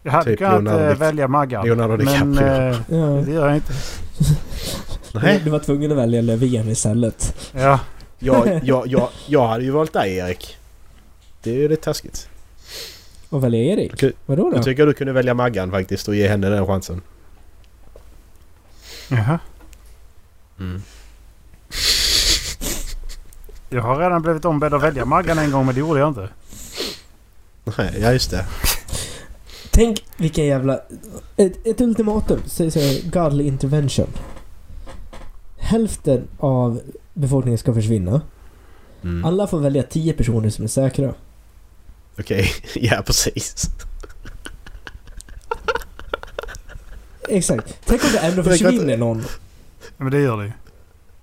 [0.04, 1.66] Jag hade Typ kunnat Leonardo eh, välja Maggan.
[1.66, 3.06] Leonardo Men eh, Ja.
[3.26, 3.74] det gör jag inte.
[5.14, 5.42] Nej.
[5.44, 7.36] Du var tvungen att välja Löfven istället.
[7.56, 7.80] Ja.
[8.20, 10.58] Jag, jag, jag, jag hade ju valt dig Erik.
[11.44, 12.30] Det är ju lite taskigt.
[13.30, 14.04] Och välja Erik?
[14.26, 14.56] Vadå då?
[14.58, 17.02] Jag tycker du kunde välja Maggan faktiskt och ge henne den chansen.
[19.16, 19.40] Jaha.
[20.60, 20.82] Mm.
[23.70, 26.30] Jag har redan blivit ombedd att välja Maggan en gång men det gjorde jag inte.
[27.78, 28.46] Nej, ja just det.
[29.72, 30.82] Tänk vilken jävla...
[31.38, 32.40] Ett, ett ultimatum.
[32.46, 34.10] Säg så här, godly intervention.
[35.58, 36.82] Hälften av
[37.14, 38.22] befolkningen ska försvinna.
[39.04, 39.26] Mm.
[39.26, 41.14] Alla får välja 10 personer som är säkra.
[42.20, 43.70] Okej, ja precis.
[47.30, 47.78] Exakt.
[47.86, 49.24] Tänk om det ändå försvinner någon.
[49.98, 50.52] Men det gör det ju.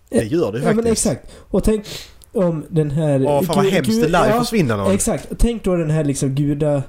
[0.09, 1.07] Det gör det Ja men faktiskt.
[1.07, 1.27] exakt.
[1.51, 1.87] Och tänk
[2.33, 3.27] om den här...
[3.27, 4.93] Åh fan vad hemskt det lär ju försvinna någon.
[4.93, 5.33] Exakt.
[5.33, 6.83] Och tänk då den här liksom guda...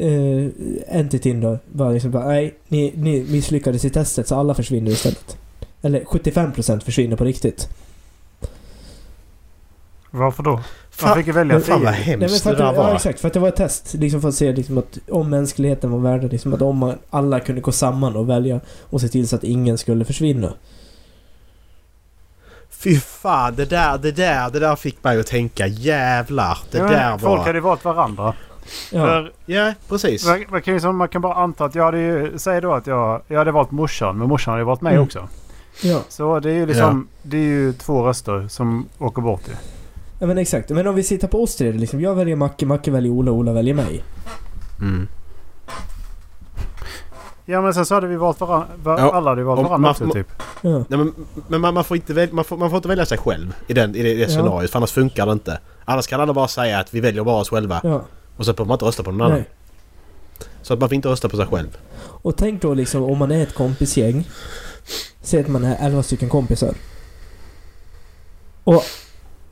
[0.00, 0.48] Uh,
[0.88, 1.58] entityn då.
[1.72, 5.36] Bara liksom bara, nej, ni, ni misslyckades i testet så alla försvinner istället.
[5.82, 7.68] Eller 75% försvinner på riktigt.
[10.10, 10.60] Varför då?
[11.02, 12.94] Man fick ju välja men fan vad hemskt för det där det, ja, var.
[12.94, 13.20] exakt.
[13.20, 13.94] För att det var ett test.
[13.94, 17.40] Liksom för att se liksom att om mänskligheten var värd liksom att om man, alla
[17.40, 20.52] kunde gå samman och välja och se till så att ingen skulle försvinna.
[22.70, 25.66] Fy fan, det där, det där, det där fick mig att tänka.
[25.66, 26.58] Jävlar.
[26.70, 27.38] Det Ja, där Folk var...
[27.38, 28.34] hade ju valt varandra.
[28.92, 29.06] Ja.
[29.06, 30.26] För Ja, precis.
[30.26, 32.38] man, man, kan ju, man kan bara anta att jag hade ju...
[32.38, 35.04] Säg då att jag, jag hade valt morsan men morsan hade ju valt mig Mm.
[35.04, 35.28] också.
[35.82, 36.00] ja.
[36.08, 37.08] Så det är ju liksom...
[37.22, 39.52] Det är ju två röster som åker bort ju.
[40.18, 40.70] Ja men exakt.
[40.70, 42.00] Men om vi sitter på oss tre, liksom.
[42.00, 44.04] Jag väljer Macke, Macke väljer Ola, Ola väljer mig.
[44.80, 45.08] Mm.
[47.44, 48.66] Ja men sen så hade vi valt varandra.
[48.82, 50.28] Va, Ja, alla hade ju valt varandra man- också typ.
[50.62, 50.70] Ja.
[50.70, 51.12] Nej, men
[51.48, 53.74] men man, man, får inte väl, man, får, man får inte välja sig själv i,
[53.74, 54.28] den, i det, det Ja.
[54.28, 55.58] scenariot för annars funkar det inte.
[55.84, 58.02] Annars kan alla bara säga att vi väljer bara oss själva ja.
[58.36, 59.38] och så behöver man inte rösta på någon annan.
[59.38, 59.48] Nej.
[60.62, 61.76] Så att man får inte rösta på sig själv.
[61.98, 64.28] Och tänk då liksom om man är ett kompisgäng.
[65.22, 66.74] Säg att man är 11 stycken kompisar.
[68.64, 68.82] Och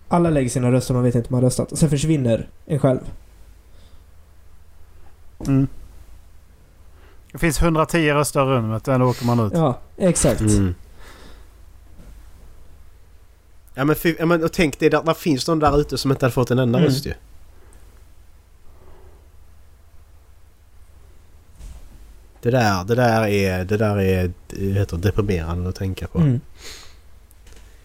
[0.09, 1.73] alla lägger sina röster, man vet inte om man har röstat.
[1.73, 3.01] Och sen försvinner en själv.
[5.47, 5.67] Mm.
[7.33, 8.89] Det finns 110 röster i rummet.
[8.89, 9.53] Ändå åker man ut.
[9.55, 10.41] Ja, exakt.
[10.41, 10.75] Mm.
[13.75, 16.11] Ja men, fy, ja, men och tänk det, där, där finns någon där ute som
[16.11, 16.91] inte hade fått en enda Mm.
[16.91, 17.15] röst ju.
[22.43, 26.19] Det där, det där är, det där är, det heter deprimerande att tänka på.
[26.19, 26.41] Mm.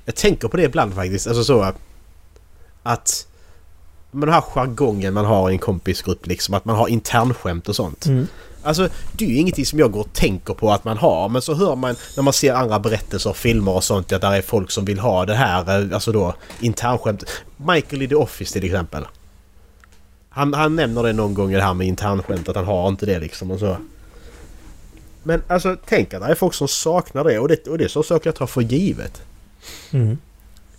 [0.06, 1.28] Jag tänker på det ibland faktiskt.
[1.28, 1.76] Alltså så att...
[4.12, 6.54] Men den här jargongen man har i en kompisgrupp liksom.
[6.54, 8.06] Att man har internskämt och sånt.
[8.06, 8.28] Mm.
[8.64, 11.30] Alltså det är ju ingenting som jag går och tänker på att man har.
[11.30, 14.12] Men så hör man när man ser andra berättelser filmer och sånt.
[14.12, 15.82] Att det är folk som vill ha det här.
[15.88, 17.24] eh, Alltså då internskämt.
[17.58, 19.06] Michael i The Office till exempel.
[20.30, 22.50] Han, han nämner det någon gång det här med internskämt.
[22.50, 23.78] Att han har inte det liksom och så.
[25.24, 27.40] Men alltså tänk att det är folk som saknar det.
[27.40, 29.22] Och det, och det är så saker jag tar för givet.
[29.92, 30.18] Mm.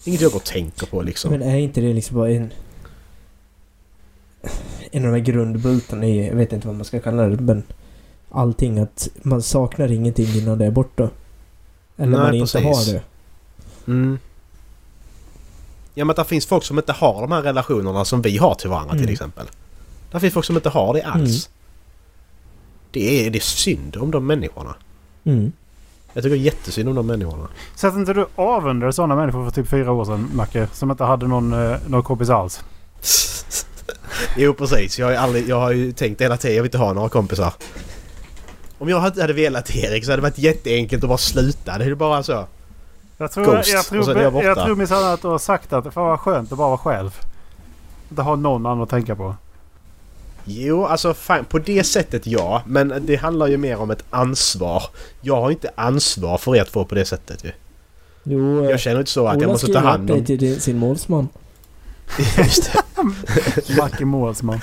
[0.04, 1.30] Inget jag går och tänker på liksom.
[1.30, 2.52] Men är inte det liksom bara en...
[4.90, 7.62] En av de här grundbultarna i, jag vet inte vad man ska kalla det, men...
[8.32, 11.10] Allting att man saknar ingenting innan det är borta.
[11.96, 12.86] Eller Nej, man inte precis.
[12.88, 13.02] har det.
[13.86, 14.18] Mm.
[15.94, 18.70] Ja men det finns folk som inte har de här relationerna som vi har till
[18.70, 19.04] varandra Mm.
[19.04, 19.46] till exempel.
[20.12, 21.50] Det finns folk som inte har det alls.
[22.90, 24.74] Det, är, det är synd om de människorna.
[25.24, 25.52] Mm.
[26.12, 27.48] Jag tycker jättesynd om de människorna.
[27.74, 30.68] Så att inte du avundade sådana människor för typ fyra år sedan Macke?
[30.72, 32.64] Som inte hade någon, eh, någon kompis alls.
[34.36, 34.98] jo precis.
[34.98, 37.52] Jag har, aldrig, jag har ju tänkt hela tiden jag vill inte ha några kompisar.
[38.78, 41.78] Om jag inte hade velat Erik så hade det varit jätteenkelt att bara sluta.
[41.78, 42.46] Det är bara så.
[43.18, 43.72] Jag tror, Ghost.
[43.72, 46.58] jag tror, jag tror minsann att du har sagt att det får vara skönt att
[46.58, 47.20] bara vara själv.
[48.10, 49.34] Inte ha någon annan att tänka på.
[50.44, 52.62] Jo, alltså fan, på det sättet ja.
[52.66, 54.82] Men det handlar ju mer om ett ansvar.
[55.20, 57.50] Jag har inte ansvar för er två på det sättet ju.
[58.22, 60.24] Jo, eh, Jag känner inte så att jag Ola måste ta hand om...
[60.24, 61.28] till din- sin målsman.
[62.38, 63.74] Just det.
[63.76, 64.60] Macke målsman.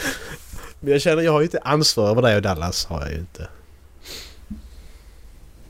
[0.79, 2.85] Men jag känner jag har ju inte ansvar över dig och Dallas.
[2.85, 3.47] Har jag ju inte.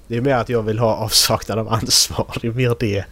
[0.07, 2.37] Det är mer att jag vill ha avsaknad av ansvar.
[2.41, 3.05] Det är mer det.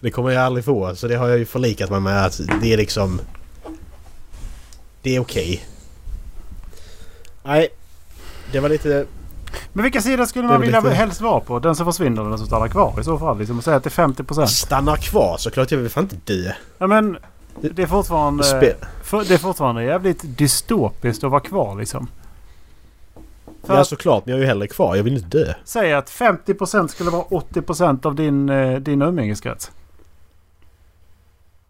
[0.00, 0.96] Det kommer jag aldrig få.
[0.96, 3.20] Så det har jag ju förlikat mig med att det är liksom...
[5.02, 5.64] Det är okej.
[7.44, 7.68] Nej.
[8.52, 9.06] Det var lite...
[9.72, 11.58] Men vilka sidor skulle man vilja lite- helst vara på?
[11.58, 13.38] Den som försvinner eller den som stannar kvar i så fall?
[13.38, 14.46] Liksom säga att det är 50%.
[14.46, 15.70] Stanna kvar såklart.
[15.70, 16.52] Jag vill fan inte dö.
[16.78, 17.18] Ja men
[17.60, 18.42] Det är fortfarande...
[18.44, 22.08] Spe- För det är fortfarande jävligt dystopiskt att vara kvar liksom.
[23.66, 24.96] För ja såklart, men jag är ju hellre kvar.
[24.96, 25.54] Jag vill inte dö.
[25.64, 29.70] säg att 50% skulle vara 80% av din, eh, din umgängeskrets.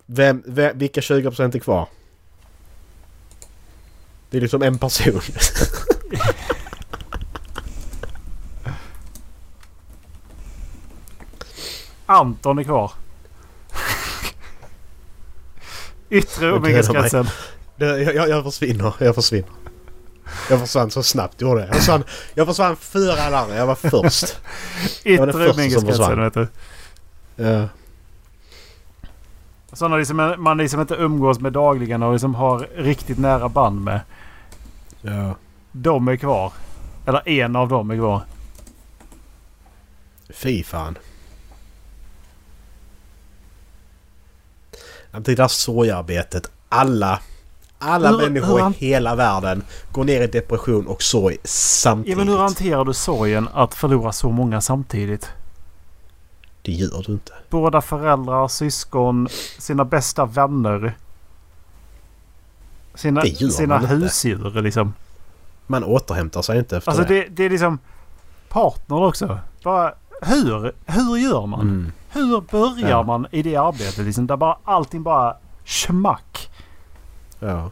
[0.07, 1.87] Vem, vem, vilka 20% är kvar?
[4.31, 5.21] Det är liksom en person.
[12.07, 12.93] Anton är kvar.
[16.11, 16.59] Yttre.
[17.77, 18.95] Det, jag, jag, jag försvinner.
[18.99, 19.51] Jag försvinner.
[20.51, 21.69] Jag försvann så snabbt gjorde jag.
[21.69, 22.77] Jag försvann, jag försvann
[23.19, 23.57] alla andra.
[23.57, 24.39] Jag var först.
[25.05, 26.21] Yttre försvann.
[26.21, 26.49] vet du.
[27.37, 27.69] Ja.
[29.75, 34.01] Sådana liksom man liksom inte umgås med dagligen och liksom har riktigt nära band med.
[35.03, 35.35] ja.
[35.73, 36.53] De är kvar.
[37.07, 38.23] Eller en av dem är kvar.
[40.31, 40.99] Fy fan.
[45.11, 46.51] Det här sorgearbetet.
[46.69, 47.21] Alla,
[47.79, 52.19] alla Hur- människor hur i hela världen går ner i depression och sorg Ja, samtidigt.
[52.19, 55.29] men hur hanterar du sorgen att förlora så många samtidigt?
[56.65, 57.33] Det gör du inte.
[57.51, 60.97] Båda föräldrar, syskon, sina bästa vänner.
[62.95, 63.87] Sina, sina inte.
[63.87, 64.95] husdjur liksom.
[65.67, 67.15] Man återhämtar sig inte efter Alltså det.
[67.21, 67.79] det, det är liksom
[68.49, 69.39] partner också.
[69.65, 71.61] Bara, hur, hur gör man?
[71.61, 71.93] Mm.
[72.11, 73.03] Hur börjar Ja.
[73.03, 74.27] man i det arbetet liksom?
[74.27, 76.51] Där bara allting bara schmack.
[77.39, 77.71] Ja.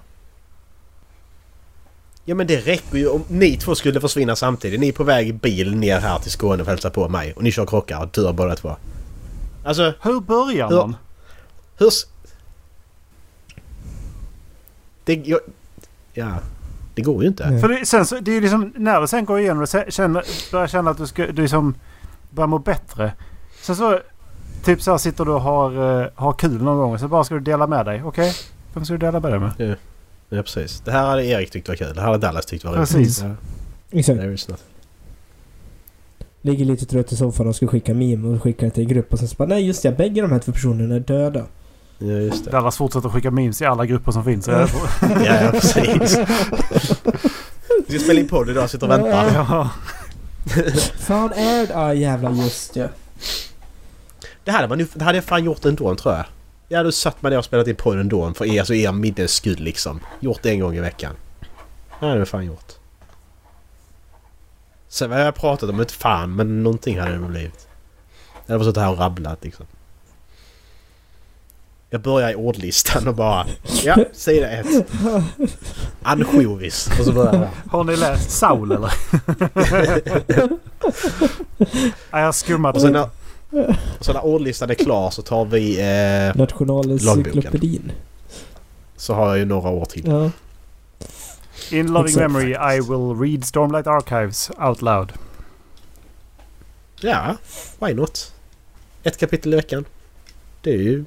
[2.25, 4.81] Ja men det räcker ju om ni två skulle försvinna samtidigt.
[4.81, 7.33] Ni är på väg i bil ner här till Skåne för att hälsa på mig.
[7.33, 8.77] Och ni kör krockar och dör båda två.
[9.65, 10.97] Alltså Hur börjar Hur- man?
[11.79, 11.89] hur...
[11.89, 12.07] s-
[15.05, 15.15] Det...
[15.15, 15.41] Jag,
[16.13, 16.39] ja.
[16.95, 17.51] Det går ju inte.
[17.51, 17.61] Nej.
[17.61, 20.25] För det, sen så, det är ju liksom när du sen går igenom och känner,
[20.53, 21.75] börjar känna att du, ska, du liksom
[22.31, 23.13] börjar må bättre.
[23.63, 24.01] Sen så
[24.65, 27.25] typ så här sitter du och har, eh, har kul någon gång och så bara
[27.25, 28.03] ska du dela med dig.
[28.05, 28.35] Okej?
[28.75, 29.77] Vem ska du dela med dig med?
[30.35, 30.81] Ja precis.
[30.81, 31.95] Det här hade Erik tyckt var kul.
[31.95, 32.91] Det här hade Dallas tyckt var roligt.
[32.91, 33.23] Precis.
[33.23, 33.35] Ja,
[33.99, 34.65] Exakt.
[36.43, 39.13] Ligger lite trött i soffan och ska skicka meme och skicka det till en grupp
[39.13, 41.47] och sen så bara nej just det, bägge de här två personerna är döda.
[41.99, 42.51] Ja just det.
[42.51, 44.49] Dallas fortsätter skicka memes i alla grupper som finns.
[44.49, 44.69] Ja.
[45.01, 45.09] Ja,
[45.43, 46.19] ja precis.
[47.87, 48.71] Vi ska spela in podd idag.
[48.71, 49.31] Sitter och väntar.
[49.35, 49.71] ja.
[50.99, 51.77] Fan är det?
[51.77, 52.87] Ah jävlar just ja.
[54.45, 56.25] Det hade, man ju, det hade jag fan gjort ändå tror jag.
[56.73, 59.35] Jag hade satt mig ner och spelat in podden ändå för er, alltså er minnes
[59.35, 60.01] skull liksom.
[60.21, 61.15] Gjort det en gång i veckan.
[62.01, 62.73] Det hade jag fan gjort.
[64.89, 67.69] Sen vad jag har pratat om ett fan men någonting hade det blivit.
[68.47, 69.67] Jag hade suttit här och rabblat liksom.
[71.91, 73.47] Jag börjar i ordlistan och bara...
[73.85, 74.67] Ja, sida ett.
[76.03, 76.91] Ansjovis.
[76.99, 77.49] Och så börjar jag.
[77.71, 78.93] Har ni läst Saul eller?
[82.11, 83.11] ja, jag skummade Och sen lite.
[84.01, 85.81] Så när ordlistan är klar så tar vi...
[85.81, 87.93] Eh, Nationalencyklopedin.
[88.97, 90.07] så har jag ju några år till.
[90.07, 90.31] Ja.
[91.71, 92.33] In loving Exakt.
[92.33, 95.13] memory I will read Stormlight Archives out loud.
[97.01, 97.37] Ja,
[97.79, 98.33] why not?
[99.03, 99.85] Ett kapitel i veckan.
[100.61, 101.05] Det är ju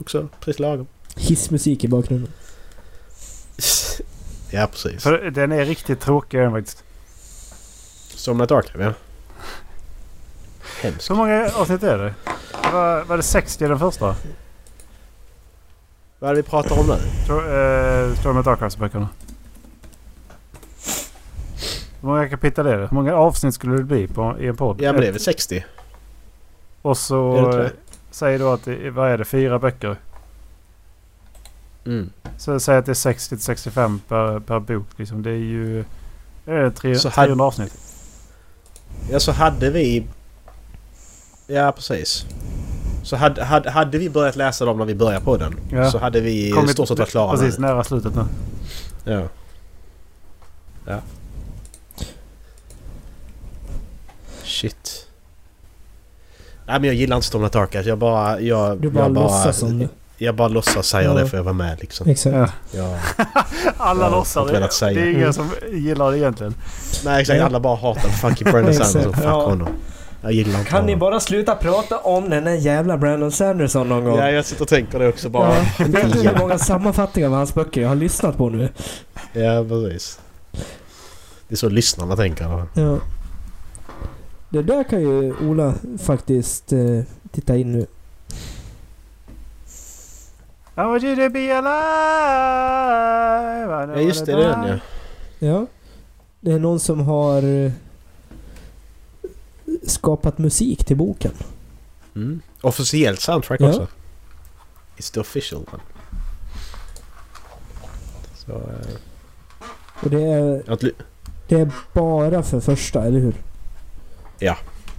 [0.00, 0.86] också precis lagom.
[1.16, 2.32] Hissmusik i bakgrunden.
[4.50, 5.02] ja, precis.
[5.02, 6.84] För den är riktigt tråkig faktiskt.
[8.14, 8.92] Somnat Archive, ja.
[10.82, 11.10] Hemskt.
[11.10, 12.14] Hur många avsnitt är det?
[12.72, 14.16] Var, var det 60 i den första?
[16.18, 16.96] Vad är det vi pratar om nu?
[17.26, 19.08] Tror- eh, Stormlight Archives-böckerna.
[22.00, 22.86] Hur många kapitel är det?
[22.86, 24.80] Hur många avsnitt skulle det bli på, i en podd?
[24.80, 25.64] Ja, men det är väl 60?
[26.82, 27.64] Och så det inte det?
[27.64, 27.70] eh,
[28.10, 29.96] säg då att det är, vad är det, fyra böcker.
[31.86, 32.10] Mm.
[32.38, 34.86] Så säg att det är 60-65 per, per bok.
[34.96, 35.22] Liksom.
[35.22, 35.84] Det är ju
[36.44, 37.78] det är tre, Så hade- 300 avsnitt.
[39.10, 40.06] Ja, så hade vi...
[41.46, 42.26] Ja, precis.
[43.02, 45.90] Så hade, hade, hade vi börjat läsa dem när vi började på den Ja.
[45.90, 48.24] så hade vi i Kommit- stort sett varit klara Precis, nära slutet nu.
[49.04, 49.22] Ja.
[50.86, 51.00] Ja.
[54.44, 55.06] Shit.
[56.66, 57.84] Nej men jag gillar inte Stormlight Archive.
[57.88, 58.40] Jag bara...
[58.40, 59.88] Jag, Du bara jag låtsas som det.
[60.18, 61.14] Jag bara låtsas säga Ja.
[61.14, 62.10] det för jag var med liksom.
[62.10, 62.36] Exakt.
[62.36, 62.48] Ja.
[62.78, 62.98] Jag,
[63.76, 64.72] Alla låtsas det.
[64.72, 64.94] säga.
[64.94, 65.32] Det är ingen Mm.
[65.32, 66.54] som gillar det egentligen.
[67.04, 68.90] nej exakt, alla bara hatar fucking Brandon Exakt.
[68.90, 69.14] Sanderson.
[69.14, 69.44] Fuck Ja.
[69.46, 69.68] honom.
[70.26, 70.98] Jag gillar inte Kan ni honom.
[70.98, 74.18] bara sluta prata om den där jävla Brandon Sanderson någon gång?
[74.18, 75.54] Ja, jag sitter och tänker det också bara.
[75.54, 78.68] Ja, vet du hur många sammanfattningar av hans böcker jag har lyssnat på nu?
[79.32, 80.20] Ja, precis.
[81.48, 82.66] Det är så lyssnarna tänker.
[82.74, 82.98] Ja.
[84.48, 87.00] Det där kan ju Ola faktiskt eh,
[87.32, 87.86] titta in nu.
[90.78, 91.72] I want you to be alive.
[93.94, 94.76] Ja just det, det är den ja.
[95.38, 95.66] Ja.
[96.40, 97.72] Det är någon som har eh,
[99.86, 101.32] skapat musik till boken.
[102.14, 102.40] Mm.
[102.60, 103.68] Officiellt soundtrack Ja.
[103.68, 103.86] också.
[104.96, 105.82] It's the official one.
[108.34, 108.52] Så...
[108.52, 108.96] eh,
[110.02, 110.62] Och det är,
[111.48, 113.34] det är bara för första, eller hur?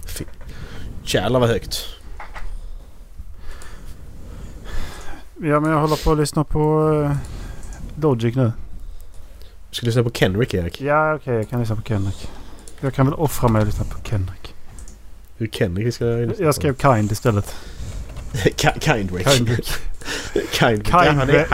[0.06, 0.24] Fy-
[1.04, 1.84] Jävlar vad högt.
[5.42, 7.12] Ja, men jag håller på att lyssna på uh,
[8.00, 8.52] Logic nu.
[9.70, 10.80] Du ska lyssna på Kenrick Erik.
[10.80, 11.34] Ja, okej.
[11.34, 12.28] jag kan lyssna på Kendrick.
[12.80, 14.47] Jag kan väl offra mig och lyssna på Kendrick.
[15.38, 17.54] Hur Kenrick ska jag Jag skrev Kind istället.
[18.56, 19.28] Kindrick.
[19.28, 19.66] Kindrick.
[20.52, 20.88] Kindrick.
[20.92, 21.46] Ja, han, är,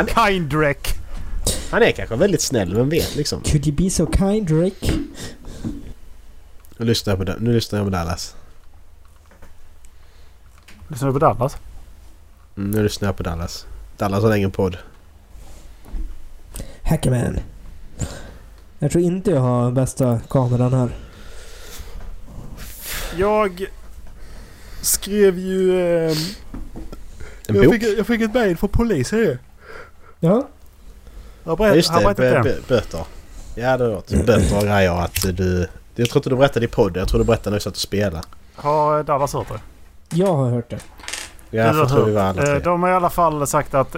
[1.70, 3.42] han, är kanske väldigt snäll, vem vet liksom.
[3.42, 4.92] Could you be so kind Rick?
[6.76, 8.36] Nu lyssnar jag på, nu lyssnar jag på Dallas.
[10.88, 11.56] Lyssnar du på Dallas?
[12.56, 13.66] Mm, nu lyssnar jag på Dallas.
[13.96, 14.78] Dallas har en egen podd.
[16.82, 17.38] Hackerman.
[18.78, 20.90] Jag tror inte jag har bästa kameran här.
[23.18, 23.66] Jag
[24.80, 25.80] skrev ju...
[25.80, 26.16] ehm,
[27.48, 27.74] En jag, bok?
[27.74, 29.38] fick, jag fick ett mejl från polisen ju.
[30.20, 30.30] Ja.
[30.30, 30.44] Jag
[31.52, 32.42] Ja, berätt, just det, det.
[32.42, 33.04] bö, böter.
[33.54, 35.66] Ja, det har varit böter och grejer att du...
[35.94, 36.98] Jag tror inte du berättade i podden.
[37.00, 38.22] Jag tror du berättade när vi satt och spelade.
[38.54, 39.60] Har Dallas hört det?
[40.16, 40.78] Jag har hört det.
[41.50, 42.58] Ja, jag tror vi var alla Eh, tre.
[42.58, 43.96] De har i alla fall sagt att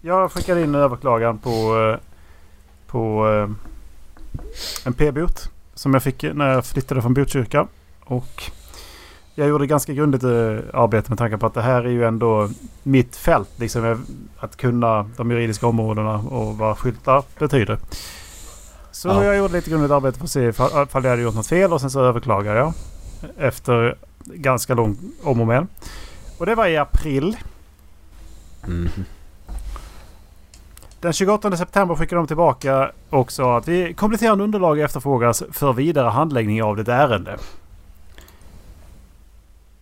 [0.00, 2.00] jag skickade in en överklagan på, eh,
[2.86, 3.50] på eh,
[4.86, 7.66] en p-bot som jag fick när jag flyttade från Botkyrka.
[8.04, 8.42] Och
[9.34, 10.30] jag gjorde ganska grundligt eh,
[10.80, 12.48] arbete med tanke på att det här är ju ändå
[12.82, 13.48] mitt fält.
[13.56, 14.00] Liksom, Jag-
[14.40, 17.78] att kunna de juridiska områdena och vad skyltar betyder.
[18.90, 19.24] Så Ja.
[19.24, 21.72] jag gjorde lite grundligt arbete för att se ifall ifall jag hade gjort något fel
[21.72, 22.72] och sen så överklagade jag.
[23.38, 25.68] Efter ganska lång om och men.
[26.38, 27.36] Och det var i april.
[28.66, 28.88] Mhm.
[31.00, 36.08] Den 28 september skickade de tillbaka och sa att vi kompletterande underlag efterfrågas för vidare
[36.08, 37.36] handläggning av det ärende.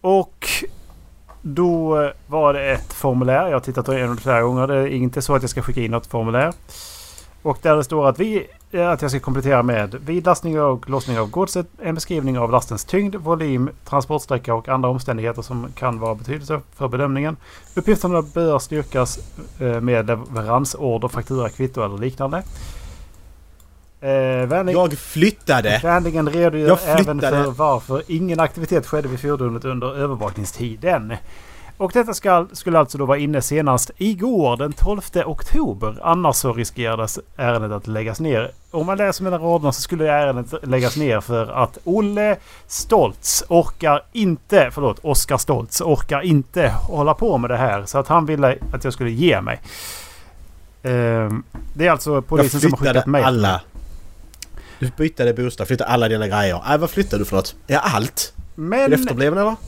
[0.03, 0.48] Och
[1.42, 3.46] då var det ett formulär.
[3.46, 4.66] Jag har tittat igenom det flera gånger.
[4.66, 6.53] Det är inte så att jag ska skicka in något formulär.
[7.42, 10.90] Och där det står att, vi, eh, att jag ska komplettera med vid lastning och
[10.90, 15.98] lossning av godset en beskrivning av lastens tyngd, volym, transportsträcka och andra omständigheter som kan
[15.98, 17.36] vara betydelse för bedömningen.
[17.76, 19.18] Uppgifterna bör styrkas
[19.61, 22.42] eh, med leveransorder, faktura, kvitto eller liknande.
[24.03, 25.80] Eh, vänlig, Jag flyttade!
[25.82, 27.44] Vänligen redogör Jag även flyttade.
[27.44, 31.14] för varför ingen aktivitet skedde vid fordonet under övervakningstiden.
[31.76, 35.96] Och detta ska, skulle alltså då vara inne senast igår den 12 oktober.
[36.03, 38.50] Annars så riskerades ärendet att läggas ner.
[38.70, 42.36] Om man läser mellan raderna så skulle ärendet läggas ner för att Olle
[42.66, 47.84] Stoltz orkar inte, förlåt, Oskar Stoltz orkar inte hålla på med det här.
[47.86, 49.61] Så att han ville att jag skulle ge mig.
[50.82, 51.42] Ehm,
[51.74, 53.22] det är alltså Jag polisen som har skickat flyttade mig.
[53.22, 53.61] alla.
[54.83, 56.72] Du bytte bostad, flyttade alla dina grejer.
[56.72, 57.57] Äh, vad flyttade du för något?
[57.66, 58.33] Ja, allt!
[58.55, 58.93] Men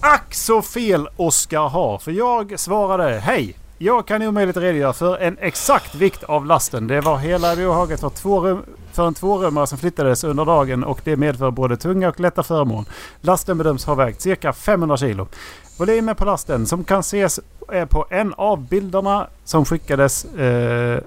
[0.00, 1.98] ack så fel Oskar har.
[1.98, 3.56] För jag svarade Hej!
[3.78, 6.86] Jag kan omöjligt redogöra för en exakt vikt av lasten.
[6.86, 8.62] Det var hela bohaget för, två rum,
[8.92, 12.84] för en tvårummare som flyttades under dagen och det medför både tunga och lätta föremål.
[13.20, 15.28] Lasten bedöms ha vägt cirka 500 kilo.
[15.78, 21.00] Volymen på lasten som kan ses är på en av bilderna som skickades eh,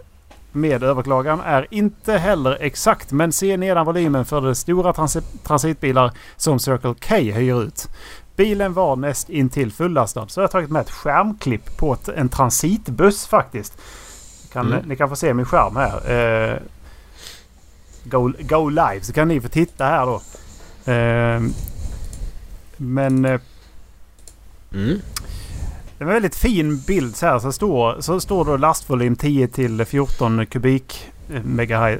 [0.58, 6.12] med överklagan är inte heller exakt men se nedan volymen för de stora transi- transitbilar
[6.38, 7.88] som Circle K hyr ut.
[8.36, 10.28] Bilen var näst intill fullastad.
[10.28, 13.78] Så jag har tagit med ett skärmklipp på ett, en transitbuss faktiskt.
[14.54, 14.86] Kan, Mm.
[14.88, 16.12] Ni kan få se min skärm här.
[16.54, 16.60] Eh,
[18.04, 20.22] go, go live så kan ni få titta här då.
[20.92, 21.42] Eh,
[22.78, 23.40] men eh,
[24.74, 25.02] Mm.
[25.98, 27.40] Det var en väldigt fin bild så här.
[27.40, 31.44] Så står, så står då lastvolym 10 till 14 kubik eh,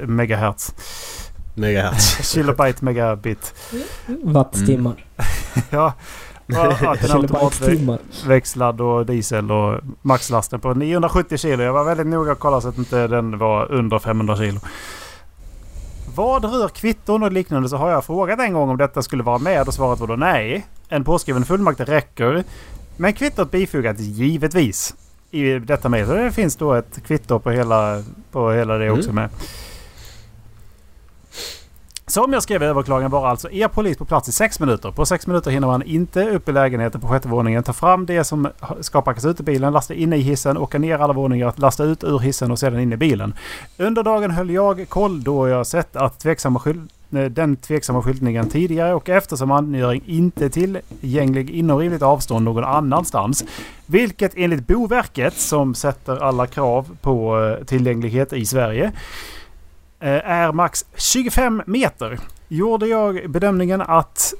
[0.06, 0.74] megahertz.
[1.54, 2.32] Megahertz.
[2.32, 3.54] Kilobyte megabit.
[5.70, 5.92] Ja.
[6.56, 7.92] Att den är Kilobyte-timmar.
[7.94, 11.62] automatväxlad och diesel och maxlasten på 970 kilo.
[11.62, 14.60] Jag var väldigt noga och kollade så att inte den var under 500 kilo.
[16.14, 19.38] Vad rör kvitton och liknande så har jag frågat en gång om detta skulle vara
[19.38, 20.66] med och svaret var då nej.
[20.88, 22.44] En påskriven fullmakt räcker.
[23.00, 24.94] Men kvittot bifogat givetvis
[25.30, 26.08] i detta mejl.
[26.08, 29.30] Det finns då ett kvitto på hela, på hela det också med.
[32.06, 34.90] Som jag skrev i överklagan var alltså er polis på plats i sex minuter.
[34.90, 38.24] På sex minuter hinner man inte upp i lägenheten på sjätte våningen, ta fram det
[38.24, 38.48] som
[38.80, 42.04] ska packas ut i bilen, lasta in i hissen, åka ner alla våningar, lasta ut
[42.04, 43.34] ur hissen och sedan in i bilen.
[43.76, 48.02] Under dagen höll jag koll då jag sett att tveksamma skyld, eh, Eh, den tveksamma
[48.02, 53.44] skyltningen tidigare och eftersom angöring inte är tillgänglig inom rimligt avstånd någon annanstans.
[53.86, 58.92] Vilket enligt Boverket, som sätter alla krav på eh, tillgänglighet i Sverige,
[60.00, 62.18] eh, är max 25 meter.
[62.48, 64.34] Gjorde jag bedömningen att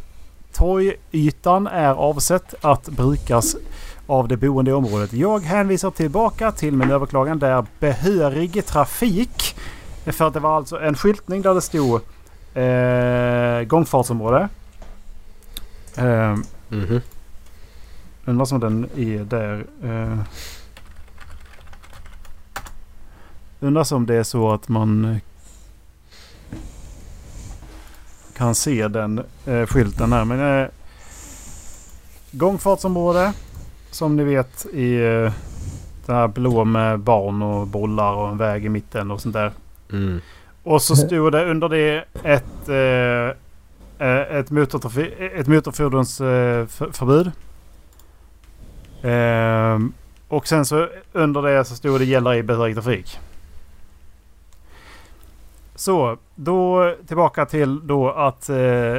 [0.52, 3.56] torgytan är avsett att brukas
[4.06, 5.12] av det boende i området.
[5.12, 9.56] Jag hänvisar tillbaka till min överklagan där behörig trafik
[10.04, 12.00] För att det var alltså en skyltning där det stod
[12.54, 14.48] eh, gångfartsområde.
[15.96, 16.36] Eh,
[16.68, 17.00] Mhm.
[18.24, 19.66] undrar som den är där.
[19.84, 20.18] Eh,
[23.60, 25.16] undrar som det är så att man eh,
[28.36, 30.24] kan se den eh, skylten här.
[30.24, 30.68] Men eh,
[32.32, 33.32] gångfartsområde
[33.90, 35.32] som ni vet i eh,
[36.06, 39.52] det här blå med barn och bollar och en väg i mitten och sånt där.
[39.92, 40.20] Mm.
[40.68, 43.28] Och så stod det under det ett, eh,
[44.08, 47.32] eh ett, motortrafi- ett motorfordonsförbud.
[49.02, 49.92] Eh, ehm,
[50.28, 53.18] och sen så under det så stod det gäller i behörig trafik.
[55.74, 58.98] Så då tillbaka till då att eh,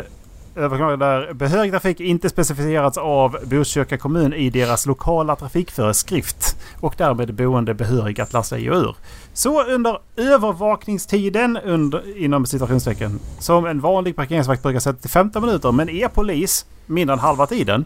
[0.59, 7.33] överklagan där behörig trafik inte specificerats av Botkyrka kommun i deras lokala trafikföreskrift och därmed
[7.33, 8.95] boende behörig att lasta i och ur.
[9.33, 15.71] Så under övervakningstiden under, inom situationstecken som en vanlig parkeringsvakt brukar sätta till 15 minuter
[15.71, 17.85] men är polis mindre än halva tiden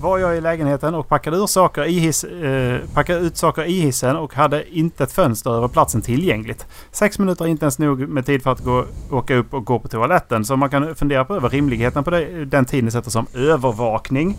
[0.00, 3.80] var jag i lägenheten och packade, ur saker i hiss, eh, packade ut saker i
[3.80, 6.66] hissen och hade inte ett fönster över platsen tillgängligt.
[6.90, 9.78] Sex minuter är inte ens nog med tid för att gå, åka upp och gå
[9.78, 10.44] på toaletten.
[10.44, 14.36] Så man kan fundera på över rimligheten på det, den tiden ni sätter som övervakning.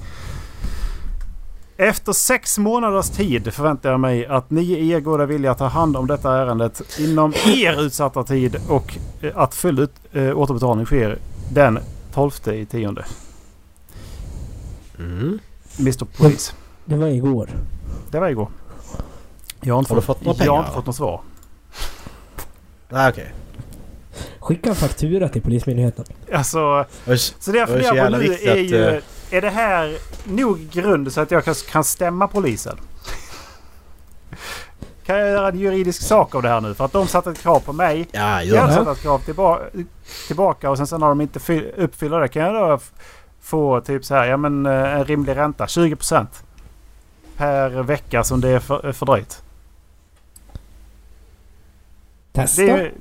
[1.77, 5.97] Efter sex månaders tid förväntar jag mig att ni i er goda vilja tar hand
[5.97, 11.17] om detta ärendet inom er utsatta tid och eh, att full ut, eh, återbetalning sker
[11.53, 11.79] den
[12.13, 13.05] 12 i tionde.
[14.99, 15.39] Mm.
[15.79, 16.53] Mr Police.
[16.85, 17.49] Det var igår.
[18.11, 18.47] Det var igår.
[19.61, 21.21] Jag har inte, Har fått, fått några jag har pengar, inte fått något svar.
[22.89, 23.33] Ah, okej.
[24.39, 26.05] Skicka en faktura till Polismyndigheten.
[26.33, 27.17] Alltså, Okay.
[27.17, 28.83] så det jag funderar på nu är att, ju...
[28.85, 32.77] eh, Är det här nog grund så att jag kan, kan stämma polisen?
[35.05, 36.73] Kan jag göra en juridisk sak av det här nu?
[36.73, 38.07] För att de satte ett krav på mig.
[38.11, 39.59] Ja, Jag har satt ett krav tillba
[40.27, 42.79] tillbaka och sen så när de inte fy- uppfyller det kan jag då
[43.41, 45.65] få typ så här, ja men eh, en rimlig ränta.
[45.65, 46.25] 20%
[47.37, 49.43] per vecka som det är för, fördröjt.
[52.33, 52.61] Testa.
[52.61, 52.91] Det är,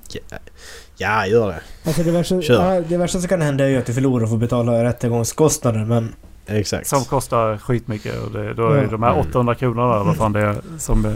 [0.96, 1.60] Ja, gör det.
[1.84, 4.30] Alltså det värsta, ja, det värsta som kan hända är ju att du förlorar och
[4.30, 6.14] får betala rättegångskostnader men...
[6.46, 6.86] Exakt.
[6.86, 8.18] Som kostar skitmycket.
[8.22, 8.88] Och det, då är Ja.
[8.90, 9.26] de här Mm.
[9.28, 11.12] 800 kronorna eller vad fan det är som eh,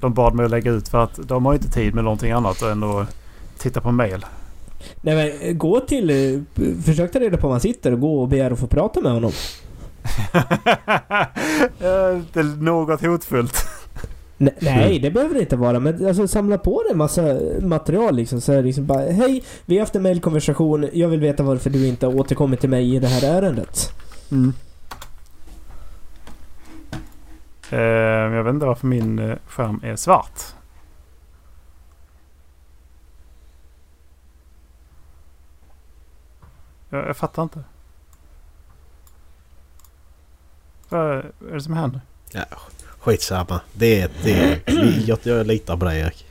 [0.00, 0.88] de bad mig att lägga ut.
[0.88, 3.16] För att de har inte tid med någonting annat än att
[3.58, 4.26] titta på mail.
[5.00, 6.10] Nej men eh, gå till...
[6.10, 6.40] eh,
[6.84, 9.12] Försök ta reda på var han sitter och gå och begär att få prata med
[9.12, 9.32] honom.
[12.32, 13.66] Det är något hotfullt.
[14.38, 15.80] Ne- nej, det behöver det inte vara.
[15.80, 18.40] Men alltså samla på dig en massa material liksom.
[18.40, 20.88] Så här, liksom bara, Hej, vi har haft en mailkonversation.
[20.92, 23.90] Jag vill veta varför du inte har återkommit till mig i det här ärendet.
[24.30, 24.52] Mm.
[27.70, 30.40] Men jag vet inte varför min skärm är svart.
[36.92, 37.64] Jag, jag fattar inte.
[40.88, 42.00] Vad är det som händer?
[42.30, 42.44] Ja,
[42.98, 43.60] skitsamma.
[43.72, 44.10] Det är...
[44.22, 46.26] Det är jag, jag litar på dig Erik.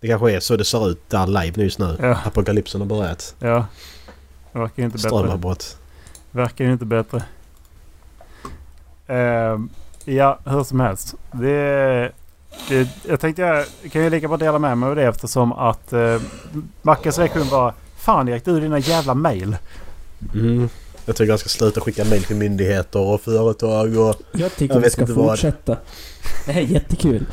[0.00, 1.96] Det kanske är så det ser ut där live just nu.
[2.00, 2.18] Ja.
[2.24, 3.34] Apokalypsen har börjat.
[3.38, 3.66] Ja.
[4.52, 5.08] Det verkar inte bättre.
[5.08, 5.78] Strömavbrott.
[6.30, 7.22] Verkar inte bättre.
[9.06, 9.70] Ehm,
[10.04, 11.14] ja, hur som helst.
[11.32, 12.12] Det,
[12.68, 15.92] det, jag tänkte jag kan ju lika bra dela med mig av det eftersom att
[15.92, 16.20] uh,
[16.82, 19.56] Mackes reaktion var Fan Erik, du dina jävla mail.
[20.34, 20.68] Mm.
[21.04, 24.80] Jag tycker jag ska sluta skicka mail till myndigheter och företag och Jag tycker Jag
[24.80, 25.30] vi ska inte vad.
[25.30, 25.76] fortsätta.
[26.46, 27.26] Det här är jättekul.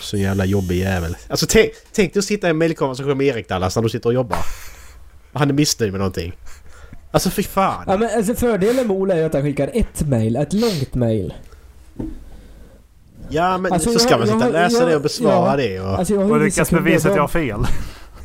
[0.00, 1.16] så jävla jobbig jävel.
[1.28, 4.08] Alltså tänk, tänk dig att sitta i en mailkonversation med Erik Dallas när du sitter
[4.08, 4.38] och jobbar.
[5.32, 6.32] Han är missnöjd med någonting.
[7.10, 7.84] Alltså fy fan.
[7.86, 11.34] Ja, men alltså fördelen med Ola är att han skickar ett mail, ett långt mail.
[13.30, 15.56] Ja men Alltså, så ska jag- man sitta och läsa jag- det och besvara ja.
[15.68, 15.88] det och...
[15.98, 17.60] Alltså Och lyckas bevisa att jag har fel.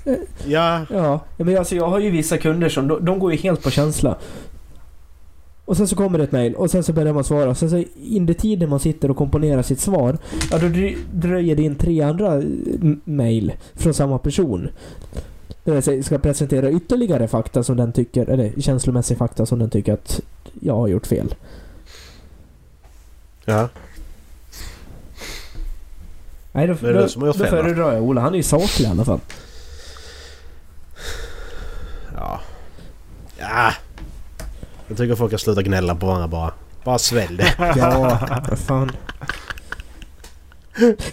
[0.45, 3.63] Ja, Ja, men alltså jag har ju vissa kunder som, de, de går ju helt
[3.63, 4.17] på känsla.
[5.65, 7.55] Och sen så kommer det ett mail och sen så börjar man svara.
[7.55, 7.83] Sen så
[8.17, 10.17] under tiden man sitter och komponerar sitt svar,
[10.51, 10.67] ja då
[11.13, 12.43] dröjer det in tre andra eh,
[13.03, 14.69] mail från samma person.
[15.63, 19.93] Där jag ska presentera ytterligare fakta som den tycker, eller känslomässig fakta som den tycker
[19.93, 20.21] att
[20.61, 21.35] jag har gjort fel.
[23.45, 23.69] ja.
[26.55, 28.21] Nej, då, det är då, du som har gjort då föredrar jag Ola.
[28.21, 29.19] Han är ju saklig i alla fall.
[32.15, 32.39] Ja.
[33.39, 33.73] Ja.
[34.87, 36.51] Jag tycker folk ska sluta gnälla på varandra bara.
[36.83, 37.53] Bara svälj det.
[37.77, 38.91] Ja, vad fan.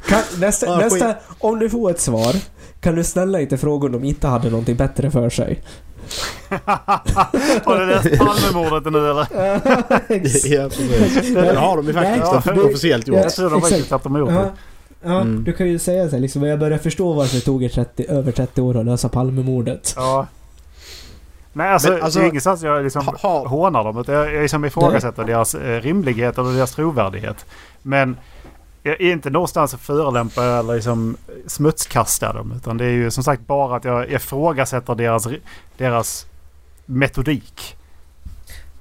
[0.08, 2.36] Kan, nästa, Ja, nästa, om du får ett svar,
[2.80, 5.62] kan du snälla inte fråga om de inte hade någonting bättre för sig?
[7.64, 9.26] Har du läst Palmemordet nu eller?
[10.54, 11.34] ja, precis.
[11.34, 13.16] Det har de ju faktiskt officiellt gjort.
[13.16, 14.52] Jag tror de faktiskt att de har gjort det.
[15.02, 15.44] Ja Mm.
[15.44, 18.06] du kan ju säga så här, liksom, jag börjar förstå varför det tog er 30,
[18.08, 19.92] över 30 år att lösa Palmemordet.
[19.96, 20.26] Ja.
[21.52, 24.04] Nej alltså, Men, alltså, det är inget så att jag liksom Ha- ha- hånar dem.
[24.06, 27.46] Jag, jag liksom ifrågasätter deras eh, rimlighet eller deras trovärdighet.
[27.82, 28.16] Men
[28.82, 32.52] jag är inte någonstans att förolämpa eller liksom smutskasta dem.
[32.56, 35.28] Utan det är ju som sagt bara att jag ifrågasätter deras,
[35.78, 36.26] deras
[36.86, 37.76] metodik.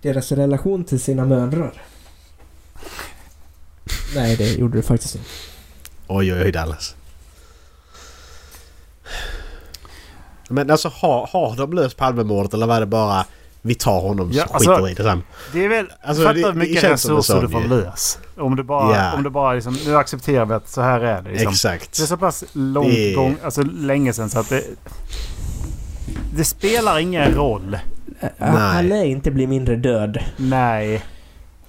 [0.02, 1.72] Deras relation till sina mödrar.
[4.16, 5.28] Nej, det gjorde du faktiskt inte.
[6.10, 6.96] Oj, oj, oj Dallas.
[10.50, 13.26] Men alltså har, har de löst Palmemordet eller var det bara
[13.62, 15.24] vi tar honom Ja, så alltså- skiter vi i det sen?
[15.54, 15.86] Det är väl...
[16.02, 18.20] Alltså, fatta hur det mycket resurser du får lös.
[18.38, 19.14] Om du bara, Ja.
[19.14, 21.30] om du bara liksom, nu accepterar vi att så här är det.
[21.32, 21.52] Liksom.
[21.52, 21.98] Exakt.
[21.98, 24.64] Det är så pass långt Det- gång, alltså länge sedan så att det...
[26.36, 27.78] Det spelar ingen roll.
[28.40, 30.18] Han lär inte bli mindre död.
[30.38, 31.02] Nej.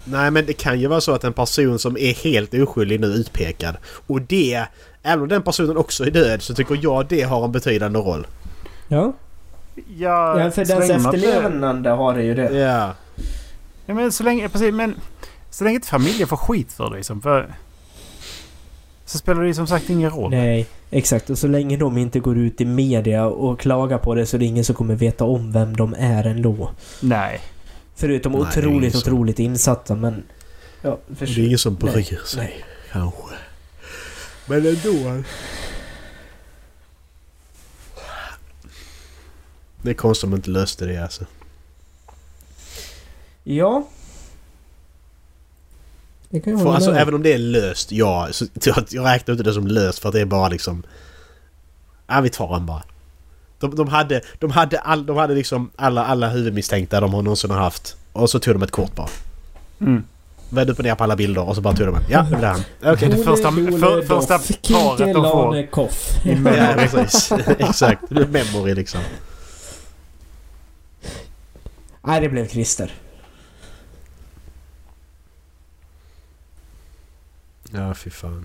[0.05, 3.07] Nej men det kan ju vara så att en person som är helt oskyldig nu
[3.07, 3.77] är utpekad.
[4.07, 4.65] Och det,
[5.03, 8.27] även om den personen också är död så tycker jag det har en betydande roll.
[8.89, 9.13] Ja.
[9.97, 12.59] Jag, Ja, för så dens efterlevande har det ju det.
[12.59, 12.95] Ja.
[13.87, 14.95] Ja, men så länge, precis, men
[15.51, 17.23] så länge inte familjen får skit för det liksom.
[17.23, 17.55] För,
[19.05, 20.31] så spelar det ju som sagt ingen roll.
[20.31, 21.31] Nej, exakt.
[21.31, 24.39] Och så länge de inte går ut i media och klagar på det så är
[24.39, 26.71] det ingen som kommer veta om vem de är ändå.
[27.01, 27.41] Nej.
[28.01, 30.23] Förutom Nej, otroligt, otroligt insatta men...
[30.83, 32.65] Ja, Det är ingen som Nej, bryr sig nej.
[32.93, 33.35] kanske.
[34.47, 35.23] Men ändå.
[39.83, 41.27] Det är konstigt om de inte löste det alltså.
[43.45, 43.89] Ja.
[46.29, 48.29] Det kan jag För, alltså med även om det är löst, ja.
[48.31, 50.83] Så, jag, jag räknar inte det som löst för att det är bara liksom...
[52.07, 52.83] Ja, vi tar den bara.
[53.61, 57.51] De, de hade, de hade, all, de hade liksom alla, alla huvudmisstänkta de har någonsin
[57.51, 57.97] har haft.
[58.13, 59.09] Och så tog de ett kort bara.
[59.81, 60.05] Mm.
[60.53, 62.03] Vände upp och ner på alla bilder och så bara tog de en.
[62.11, 62.61] Ja, det blev han.
[62.95, 63.09] Okej.
[63.09, 64.39] det första- för- första
[64.75, 65.71] paret de får.
[65.71, 66.09] Koff.
[66.25, 66.35] Ja,
[66.77, 67.33] precis.
[67.59, 68.03] Exakt.
[68.09, 69.01] Det är memory liksom.
[72.03, 72.93] Nej, det blev Christer.
[77.73, 78.45] Ja, fy fan.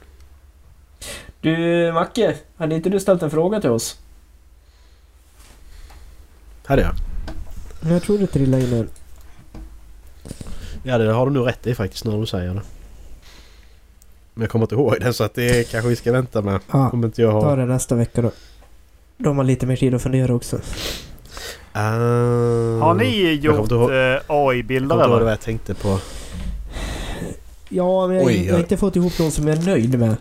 [1.41, 2.35] Du, Macke.
[2.57, 3.99] Hade inte du ställt en fråga till oss?
[6.65, 6.93] Hade jag?
[7.93, 8.89] Jag tror det trillade in en.
[10.83, 12.61] Ja, det har du nog rätt i faktiskt när du säger det.
[14.33, 16.59] Men jag kommer inte ihåg den så att det kanske vi ska vänta med.
[16.71, 17.57] Ja, Om inte jag ta har...
[17.57, 18.31] det nästa vecka då.
[19.17, 20.59] De har man lite mer tid att fundera också.
[21.71, 21.81] Ah,
[22.79, 25.29] Har ni gjort inte ihåg- eh, Jag AI-bilder kommer inte ihåg vad eller?
[25.31, 25.99] jag tänkte på.
[27.69, 30.15] Ja, men jag, Oj, jag har inte fått ihop någon som jag är nöjd med.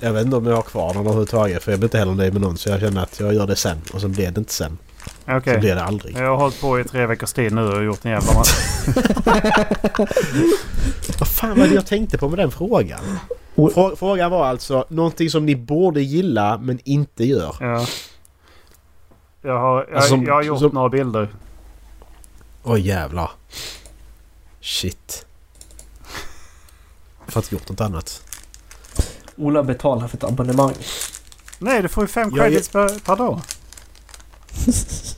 [0.00, 2.32] Jag vet inte om jag har kvar någon överhuvudtaget för jag blir inte heller nöjd
[2.32, 4.52] med någon så jag känner att jag gör det sen och så blir det inte
[4.52, 4.78] sen.
[5.28, 5.54] Okej.
[5.54, 6.16] Så blir det aldrig.
[6.16, 8.56] Jag har hållit på i tre veckors tid nu och gjort en jävla massa.
[11.18, 13.00] Vad fan var det jag tänkte på med den frågan?
[13.54, 17.56] Frå- Frågan var alltså någonting som ni borde gilla men inte gör.
[17.60, 17.86] Ja.
[19.42, 21.28] Jag har, jag, Alltså, som- jag har gjort som- några bilder.
[22.62, 23.30] Oj jävlar.
[24.60, 25.26] Shit.
[27.26, 28.22] Jag har inte gjort något annat.
[29.36, 30.74] Ola betalar för ett abonnemang.
[31.58, 33.40] Nej, du får ju fem Jag- credits per, per dag.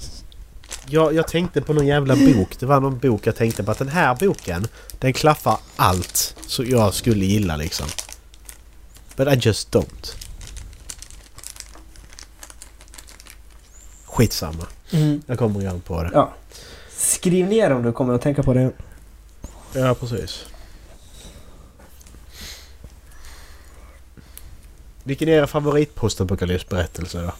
[0.90, 2.60] Jag, jag tänkte på någon jävla bok.
[2.60, 4.66] Det var någon bok jag tänkte på att den här boken
[4.98, 7.86] den klaffar allt så jag skulle gilla liksom.
[9.16, 10.14] But I just don't.
[14.04, 14.66] Skitsamma.
[14.90, 15.22] Mm.
[15.26, 16.10] Jag kommer igång på det.
[16.12, 16.32] Ja.
[16.90, 18.72] Skriv ner om du kommer att tänka på det.
[19.72, 20.44] Ja, precis.
[25.04, 27.32] Vilken är er favorit postapokalypsberättelse då?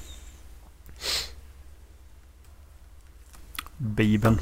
[3.79, 4.39] Bibeln.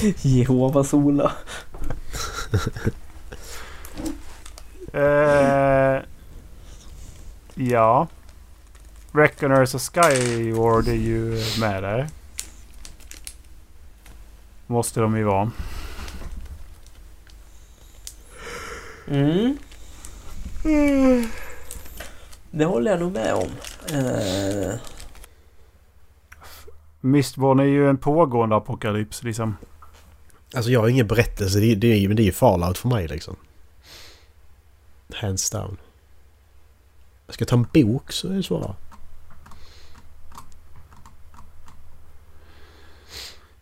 [0.22, 1.32] Jehovas Ola.
[4.92, 6.02] Eh,
[7.54, 8.08] ja.
[9.12, 12.08] Reckoners och Skyward är ju med där.
[14.66, 15.50] Måste de ju vara.
[19.08, 19.58] Mm.
[22.50, 23.50] Det håller jag nog med om.
[23.92, 24.74] Eh,
[27.00, 29.56] Mistborn är ju en pågående apokalyps liksom.
[30.54, 31.58] Alltså jag har ingen berättelse.
[31.60, 33.36] Det, är- det, är, men det är ju Fallout för mig liksom.
[35.14, 35.76] Hands down.
[37.26, 38.74] Jag ska ta en bok så är det svårare.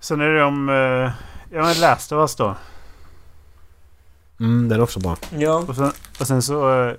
[0.00, 0.68] Sen är det om...
[0.68, 0.74] Eh,
[1.56, 2.56] ja men Last of Us då.
[4.40, 5.16] Mm, den är också bra.
[5.30, 5.64] ja.
[5.68, 6.80] Och sen, och sen så...
[6.88, 6.94] Eh,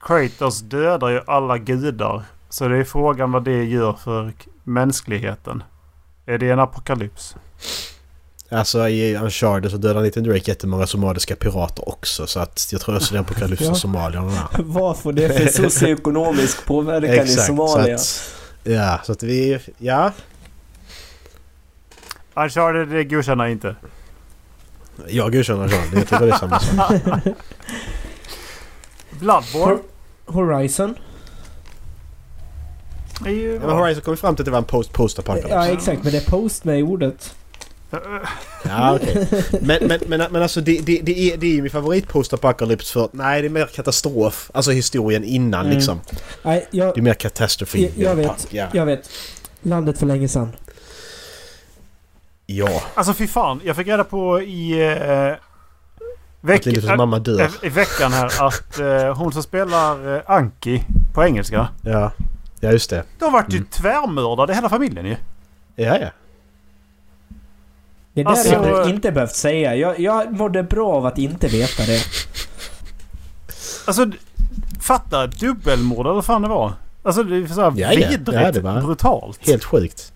[0.00, 2.24] Kratos dödar ju alla gudar.
[2.48, 4.32] Så det är frågan vad det gör för
[4.64, 5.62] mänskligheten.
[6.26, 7.36] Är det en apokalyps?
[8.50, 12.96] Alltså i Uncharted så dödar Nathan Drake jättemånga somaliska pirater också så att jag tror
[12.96, 14.48] också det är en apokalyps för somalierna.
[14.58, 17.98] Vad får det för socioekonomisk påverkan i Somalia?
[17.98, 19.58] Så att, ja, så att vi...
[19.78, 20.12] Ja.
[22.34, 23.76] Uncharted det godkänner jag inte.
[25.08, 25.98] Jag godkänner Uncharted.
[25.98, 26.92] Jag tycker det är samma sak.
[29.10, 29.78] Bloodborne
[30.26, 30.94] Horizon?
[33.26, 33.54] Är ju...
[33.54, 35.66] Ja, men Horizon kom vi fram till att det var en post post apocalypse Ja,
[35.68, 36.02] exakt.
[36.02, 37.34] Men det är post med i ordet.
[38.64, 39.28] Ja, okej.
[39.62, 42.32] Men, men, men, men alltså det, det, det, är, det är ju min favorit post
[42.32, 43.08] apocalypse för...
[43.12, 44.50] Nej, det är mer katastrof.
[44.54, 45.76] Alltså historien innan Mm.
[45.76, 46.00] liksom.
[46.42, 47.92] Nej, jag, Det är mer katastrofi.
[47.96, 48.46] Jag- jag vet.
[48.50, 48.66] Ja.
[48.72, 49.10] jag vet.
[49.62, 50.52] Landet för länge sedan.
[52.46, 52.82] ja.
[52.94, 53.60] Alltså fy fan.
[53.64, 54.80] Jag fick reda på i...
[54.92, 55.34] Eh,
[56.40, 57.40] veck- mamma dör.
[57.40, 60.82] äh, I veckan här att eh, hon som spelar eh, Anki
[61.14, 61.68] på engelska.
[61.82, 62.12] Ja.
[62.60, 63.04] Ja, just det.
[63.18, 63.68] De vart ju Mm.
[63.70, 65.16] tvärmördade hela familjen ju.
[65.76, 66.08] Ja, ja.
[68.14, 69.74] Det där Alltså- hade jag inte behövt säga.
[69.76, 72.02] Jag, jag mådde bra av att inte veta det.
[73.86, 74.06] Alltså
[74.80, 76.72] fatta dubbelmord eller vad fan det var.
[77.02, 78.08] Alltså det är så här Ja, ja.
[78.08, 79.46] vidrigt Ja, det var- brutalt.
[79.46, 80.12] Helt sjukt.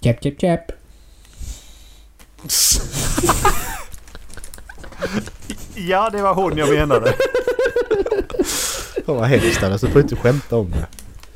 [0.00, 0.72] Käpp, käpp, käpp.
[5.74, 7.14] Ja det var hon jag menade.
[9.10, 9.86] Fan vad hemskt alltså.
[9.86, 10.86] Du får inte skämta om det.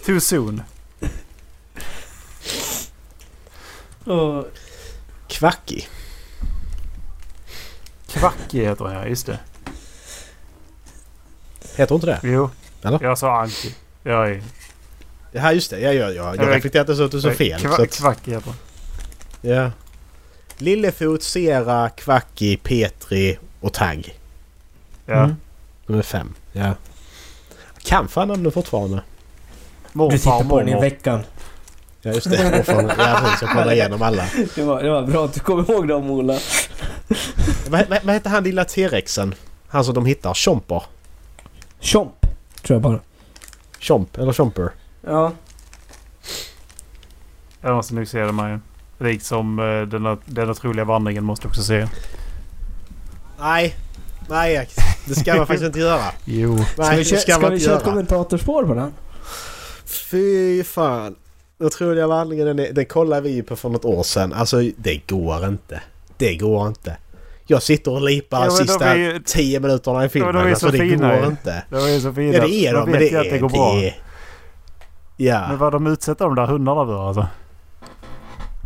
[0.05, 0.62] Too soon.
[4.05, 4.47] Och,
[5.29, 5.89] Kvackig.
[8.07, 9.39] Kvacki heter hon ja, just det.
[11.77, 12.20] Heter hon inte det?
[12.22, 12.51] Jo.
[12.83, 13.03] Eller?
[13.03, 13.75] Jag sa Anki.
[14.03, 14.43] Jag är...
[15.33, 15.81] Ja, just det.
[15.81, 16.37] Ja, ja, ja.
[16.37, 17.61] Jag reflekterade så att du sa fel.
[17.61, 18.57] Kva, Så att, Kvacki heter hon.
[19.51, 19.70] ja.
[20.59, 24.18] Lillefot, Sera, Kvacki, Petri och Tagg.
[25.07, 25.25] Ja.
[25.25, 25.37] Mm.
[25.87, 26.35] De är fem.
[26.53, 26.75] Ja.
[27.85, 28.97] Kan fan namnen fortfarande.
[29.93, 30.82] Du Morfar tittar och på den i mormor.
[30.85, 31.20] veckan.
[32.03, 32.64] Ja, just det.
[32.64, 33.43] Från, ja, precis.
[33.43, 34.24] Jag kollar igenom alla.
[34.55, 36.39] Det var, det var bra att du kom ihåg dem Ola.
[37.68, 39.35] Vad, vad, vad heter han lilla T-rexen?
[39.68, 40.35] Han som de hittar?
[40.35, 40.82] Chomper?
[41.80, 42.12] Chomp,
[42.62, 42.99] tror jag bara.
[43.80, 44.70] Chomp eller Chomper?
[45.07, 45.32] Ja.
[47.61, 48.61] Jag måste nog se den här.
[48.99, 51.89] Likt som eh, den, den otroliga vandringen måste också se.
[53.41, 53.74] Nej.
[54.28, 54.68] Nej,
[55.05, 56.05] det ska man faktiskt inte göra.
[56.25, 56.59] Jo.
[56.59, 58.93] Ska Nej, vi, det kö- ska ska man vi köra ett kommentatorspår på den?
[59.87, 61.15] Fy fan.
[61.59, 64.33] Den otroliga vandringen, den, är- den kollade vi ju på för något år sedan.
[64.33, 65.81] Alltså, det går inte.
[66.17, 66.97] Det går inte.
[67.47, 70.35] Jag sitter och lipar Ja, de de sista är ju- tio minuterna i filmen.
[70.35, 71.27] de är alltså, så det fina går ju.
[71.31, 71.65] inte.
[71.71, 72.33] Det var ju så fina.
[72.37, 72.91] Ja, det är de.
[72.91, 73.29] Men det jag är...
[73.29, 73.73] att det går bra.
[73.75, 73.95] det är-
[75.17, 75.49] Ja.
[75.49, 77.27] Men vad de utsätter de där hundarna för alltså.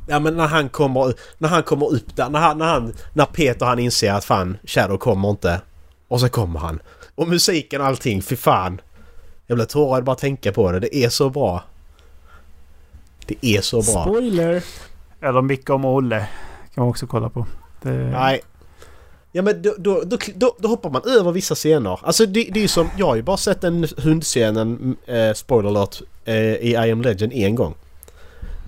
[0.09, 3.25] Ja men när han kommer, när han kommer upp där, när, han, när, han, när
[3.25, 5.61] Peter han inser att fan Shadow kommer inte.
[6.09, 6.81] Och så kommer han.
[7.15, 8.81] Och musiken och allting, fy fan.
[9.47, 10.81] Jag blir tårad bara att tänka på det.
[10.81, 11.63] Det är så bra.
[13.27, 14.05] Det är så bra.
[14.05, 14.65] Spoiler!
[15.21, 16.29] Eller Micke och Olle.
[16.75, 17.47] Kan man också kolla på.
[17.83, 18.41] Det, Nej.
[19.33, 22.01] Ja men då, då, då, då, då hoppar man över vissa scener.
[22.03, 25.69] Alltså det, det är ju som, jag har ju bara sett den hundscenen, eh, spoiler
[25.69, 27.75] alert, eh, i I am Legend en gång.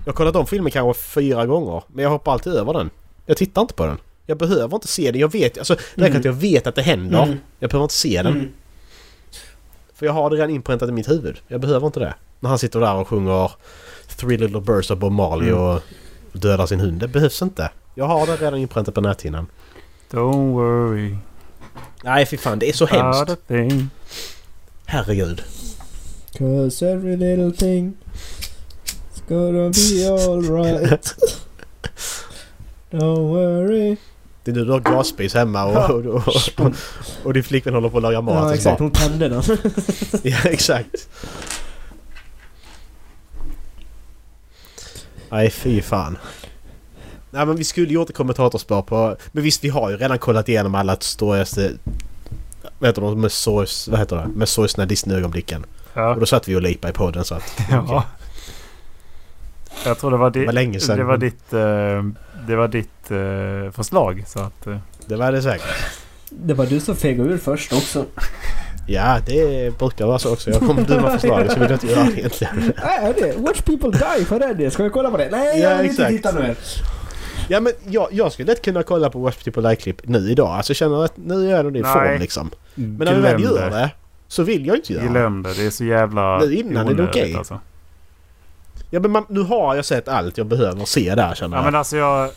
[0.05, 2.89] Jag har kollat om filmen kanske fyra gånger, men jag hoppar alltid över den.
[3.25, 3.97] Jag tittar inte på den.
[4.31, 5.21] Jag behöver inte se den.
[5.21, 6.19] Jag vet, alltså det räcker Mm.
[6.19, 7.23] att jag vet att det händer.
[7.23, 7.37] Mm.
[7.59, 8.33] Jag behöver inte se den.
[8.33, 8.49] Mm.
[9.93, 11.37] För jag har det redan inpräntat i mitt huvud.
[11.47, 12.13] Jag behöver inte det.
[12.39, 13.51] När han sitter där och sjunger
[14.17, 15.61] Three Little Birds of Bob Marley Mm.
[15.61, 15.81] och
[16.33, 16.99] dödar sin hund.
[16.99, 17.69] Det behövs inte.
[17.95, 19.47] Jag har det redan inpräntat på näthinnan.
[20.11, 21.15] Don't worry.
[22.03, 23.31] Nej fy fan, det är så hemskt.
[24.85, 25.43] Herregud.
[26.37, 27.93] Cause every little thing
[29.13, 31.15] is gonna be alright.
[32.91, 33.97] Don't worry.
[34.43, 36.27] Det är nu du har gasspis hemma och, och, och,
[36.57, 36.71] och,
[37.23, 38.35] och din flickvän håller på att laga mat.
[38.49, 39.43] Ja exakt, hon tände den.
[40.23, 41.07] Ja, exakt.
[45.29, 46.17] Nej, fy fan.
[47.31, 49.15] Nej, men vi skulle gjort ett kommentatorspår på...
[49.31, 51.71] Men visst, vi har ju redan kollat igenom alla storigaste...
[52.79, 53.21] Vad heter de?
[53.21, 53.87] Med sorgs...
[53.87, 54.27] Vad heter det?
[54.35, 55.65] Med sorgsna Disney-ögonblicken.
[55.93, 56.13] Ja.
[56.13, 57.59] Och då satt vi och lipade i podden så att...
[57.71, 58.03] ja.
[59.85, 60.97] Jag tror det var, Det di- var länge sedan.
[60.97, 62.03] det var ditt, eh,
[62.47, 64.23] det var ditt eh, förslag.
[64.27, 65.67] Så att, eh, Det var det säkert.
[66.29, 68.05] Det var du som fegade ur först också.
[68.87, 70.49] Ja, det brukar vara så också.
[70.51, 72.73] Jag kommer dumma förslag så vill jag inte göra det egentligen.
[72.83, 73.33] Nej, det.
[73.37, 74.71] Watch people die för det.
[74.71, 75.29] Ska vi kolla på det?
[75.31, 76.55] Nej, Ja, jag vill inte titta nu.
[77.47, 80.49] Ja men jag, jag skulle lätt kunna kolla på Watch People Like-klipp nu idag.
[80.49, 81.93] Alltså jag känner att nu är det din Nej.
[81.93, 82.49] form liksom.
[82.75, 83.89] Men när vi väl gör det
[84.27, 85.09] så vill jag inte göra det.
[85.09, 85.53] Glöm det.
[85.53, 87.35] Det är så jävla Nu innan är det okej.
[87.35, 87.59] Alltså.
[88.93, 91.65] Ja men man, nu har jag sett allt jag behöver se där känner Ja jag.
[91.65, 92.29] men alltså jag...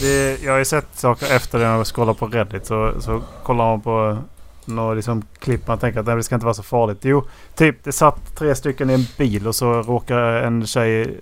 [0.00, 2.66] Det, jag har ju sett saker efter det när jag scrollar på Reddit.
[2.66, 4.18] Så, så kollar man på
[4.64, 6.98] Något liksom klipp man tänker att nej, det ska inte vara så farligt.
[7.02, 11.20] Jo, typ det satt tre stycken i en bil och så råkar en tjej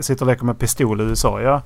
[0.00, 1.40] sitta och leka med pistol i USA.
[1.40, 1.62] Ja,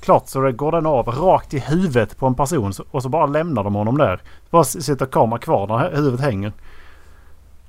[0.00, 3.26] klart så det går den av rakt i huvudet på en person och så bara
[3.26, 4.20] lämnar de honom där.
[4.50, 6.52] Bara sitter kameran kvar när huvudet hänger.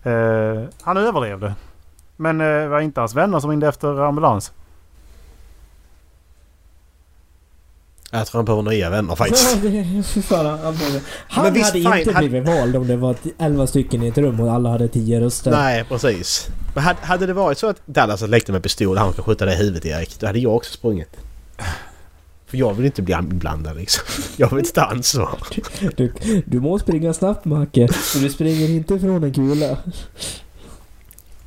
[0.04, 1.54] Eh, han överlevde.
[2.22, 4.52] Men eh, det var inte hans vänner som ringde efter ambulans.
[8.12, 9.58] Jag tror han behöver nya vänner faktiskt.
[11.28, 14.08] Han, Men visst, hade fine, inte han- blivit vald om det var 11 stycken i
[14.08, 15.52] ett rum och alla hade 10 röster.
[15.52, 16.48] Nej, precis.
[16.76, 19.22] Men hade, hade det varit så att Dallas hade lekte med pistol och han ska
[19.24, 21.18] skjuta dig i huvudet Erik, då hade jag också sprungit.
[22.46, 24.04] För jag vill inte bli inblandad liksom.
[24.38, 25.38] Jag vill inte ta ansvar.
[25.96, 26.14] Du,
[26.46, 29.78] du må springa snabbt Macke, men du springer inte ifrån en kula.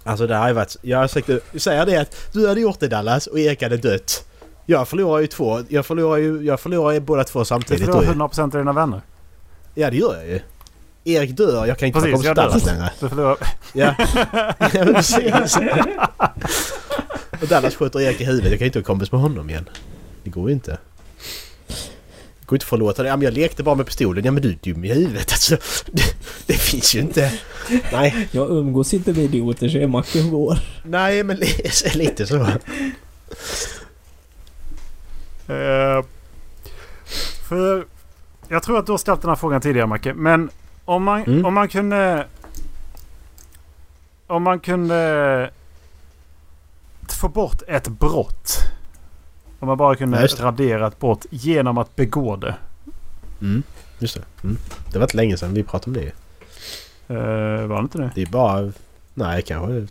[0.04, 0.76] Alltså det har ju varit...
[0.82, 4.24] Jag sagt säga det att du hade gjort det Dallas och Erik hade dött.
[4.66, 5.60] Jag förlorar ju två.
[5.68, 7.84] Jag förlorar ju, jag förlorar ju båda två Du samtidigt.
[7.84, 8.18] förlorar Då, ju.
[8.18, 9.00] 100% av dina vänner.
[9.74, 10.40] ja det gör jag ju.
[11.06, 12.34] Erik dör, jag kan inte Precis, kompis dör.
[12.34, 12.90] Dallas längre.
[13.00, 13.36] Du förlorar...
[13.72, 13.94] Ja,
[14.58, 15.56] ja precis.
[17.42, 18.50] och Dallas skjuter Erik i huvudet.
[18.50, 19.68] Jag kan inte vara kompis med honom igen.
[20.24, 20.78] Det går ju inte.
[22.46, 23.08] Går inte att förlåta det.
[23.08, 24.24] Ja, men jag lekte bara med pistolen.
[24.24, 25.56] Ja men du är dum i huvudet alltså.
[25.92, 26.02] Det,
[26.46, 27.32] det finns ju inte.
[27.92, 30.58] Nej, Jag umgås inte med idioter, säger Macke och går.
[30.84, 31.62] nej men li-
[31.94, 32.36] lite så.
[35.48, 36.04] Eh,
[37.48, 37.86] för
[38.48, 40.14] jag tror att du har ställt den här frågan tidigare Macke.
[40.14, 40.50] Men
[40.84, 41.44] om man, Mm.
[41.44, 42.26] om man kunde...
[44.26, 45.50] Om man kunde
[47.20, 48.58] få bort ett brott.
[49.64, 50.44] Om man bara kunde Ja, just det.
[50.44, 52.54] radera ett brott genom att begå det.
[53.40, 53.62] Mm,
[53.98, 54.22] just det.
[54.42, 54.58] Mm.
[54.92, 56.12] Det var inte länge sedan vi pratade om det.
[57.14, 58.10] Uh, var det inte det?
[58.14, 58.72] Det är bara...
[59.14, 59.86] Nej, kanske...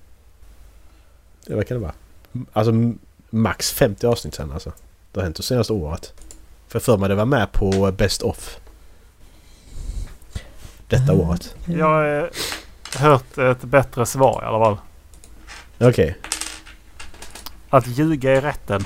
[1.46, 1.94] Ja, vad kan det vara?
[2.54, 2.74] Alltså
[3.30, 4.72] max 50 avsnitt sen alltså.
[5.12, 6.14] Det har hänt det senaste året.
[6.68, 8.58] För för mig det var med på Best of.
[10.88, 11.56] Detta året.
[11.66, 12.30] Jag har eh,
[13.02, 14.78] hört ett bättre svar i alla fall.
[15.90, 16.18] Okej.
[17.70, 18.86] Att ljuga i rätten.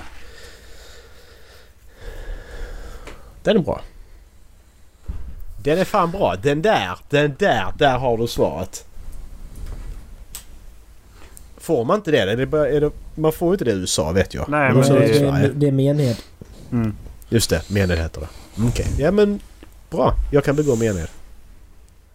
[3.44, 3.82] Den är bra.
[5.64, 6.36] Den är fan bra.
[6.36, 8.84] Den där, den där, där har du svaret.
[11.58, 12.18] Får man inte det?
[12.20, 14.50] Är det, bara, är det man får ju inte det i USA vet jag.
[14.50, 16.16] Nej, Men det- det i är, det är mened.
[16.72, 16.96] Mm.
[17.30, 18.28] Just det, mened heter det.
[18.68, 18.88] Okej.
[18.98, 19.40] Ja men
[19.90, 20.14] bra.
[20.32, 21.08] Jag kan begå mened.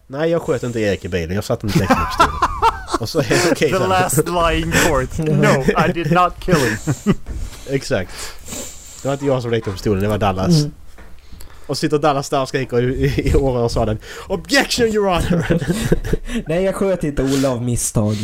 [0.07, 1.35] Nej, jag sköt inte Erik i bilen.
[1.35, 2.39] Jag satt inte direkt med pistolen.
[2.99, 3.89] Och så är det okej The sen.
[3.89, 5.17] last lying court.
[5.17, 7.15] No, I did not kill him.
[7.69, 8.11] Exakt.
[9.01, 10.59] Det var inte jag som lekte med pistolen, det var Dallas.
[10.59, 10.71] Mm.
[11.67, 13.97] Och sitter Dallas där och skriker i, i, i århörsaden.
[14.27, 15.59] Objection your honor!
[16.47, 18.15] Nej, jag sköt inte Ola av misstag.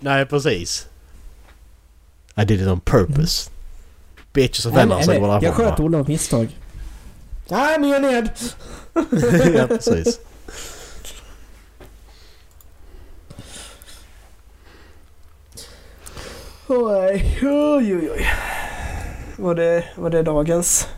[0.00, 0.86] Nej, precis.
[2.36, 3.50] I did it on purpose.
[4.32, 6.48] Bitches och vänner Eller, vad jag sköt Ola av misstag.
[7.48, 8.30] Nej, mened!
[9.54, 10.20] Ja, precis.
[16.68, 18.26] Oj, oj, oj.
[19.36, 20.88] Var det, var det dagens?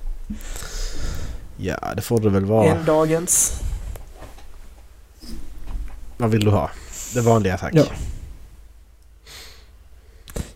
[1.64, 2.66] Ja, det får det väl vara.
[2.66, 3.60] En dagens?
[6.16, 6.70] Vad vill du ha?
[7.14, 7.74] Det vanliga tack.
[7.74, 7.84] Ja.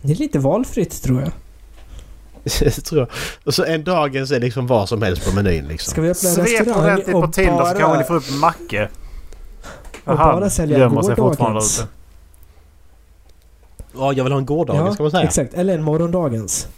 [0.03, 1.31] Det är lite valfritt tror jag.
[2.85, 3.09] tror jag.
[3.45, 5.91] Och så en dagens är liksom vad som helst på menyn liksom.
[5.91, 8.05] Ska vi öppna en Svep restaurang ordentligt på Tinder så kanske ni bara...
[8.05, 8.89] får upp Macke.
[10.13, 11.79] Och Han bara sälja gömmer sig fortfarande gårdagens.
[11.81, 11.89] ute.
[13.95, 15.23] Ja, jag vill ha en gårdagens kan man säga.
[15.25, 15.55] exakt.
[15.55, 16.69] Eller en morgondagens.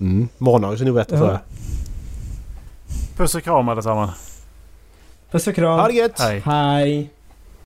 [0.00, 0.28] Mm.
[0.38, 1.20] Morgondagens är nog bättre Ja.
[1.20, 1.38] tror jag.
[3.16, 4.42] Puss och kram allesammans.
[5.30, 5.80] Puss och kram.
[5.80, 6.18] Ha det gött!
[6.20, 6.42] Hej.
[6.44, 7.10] Hej.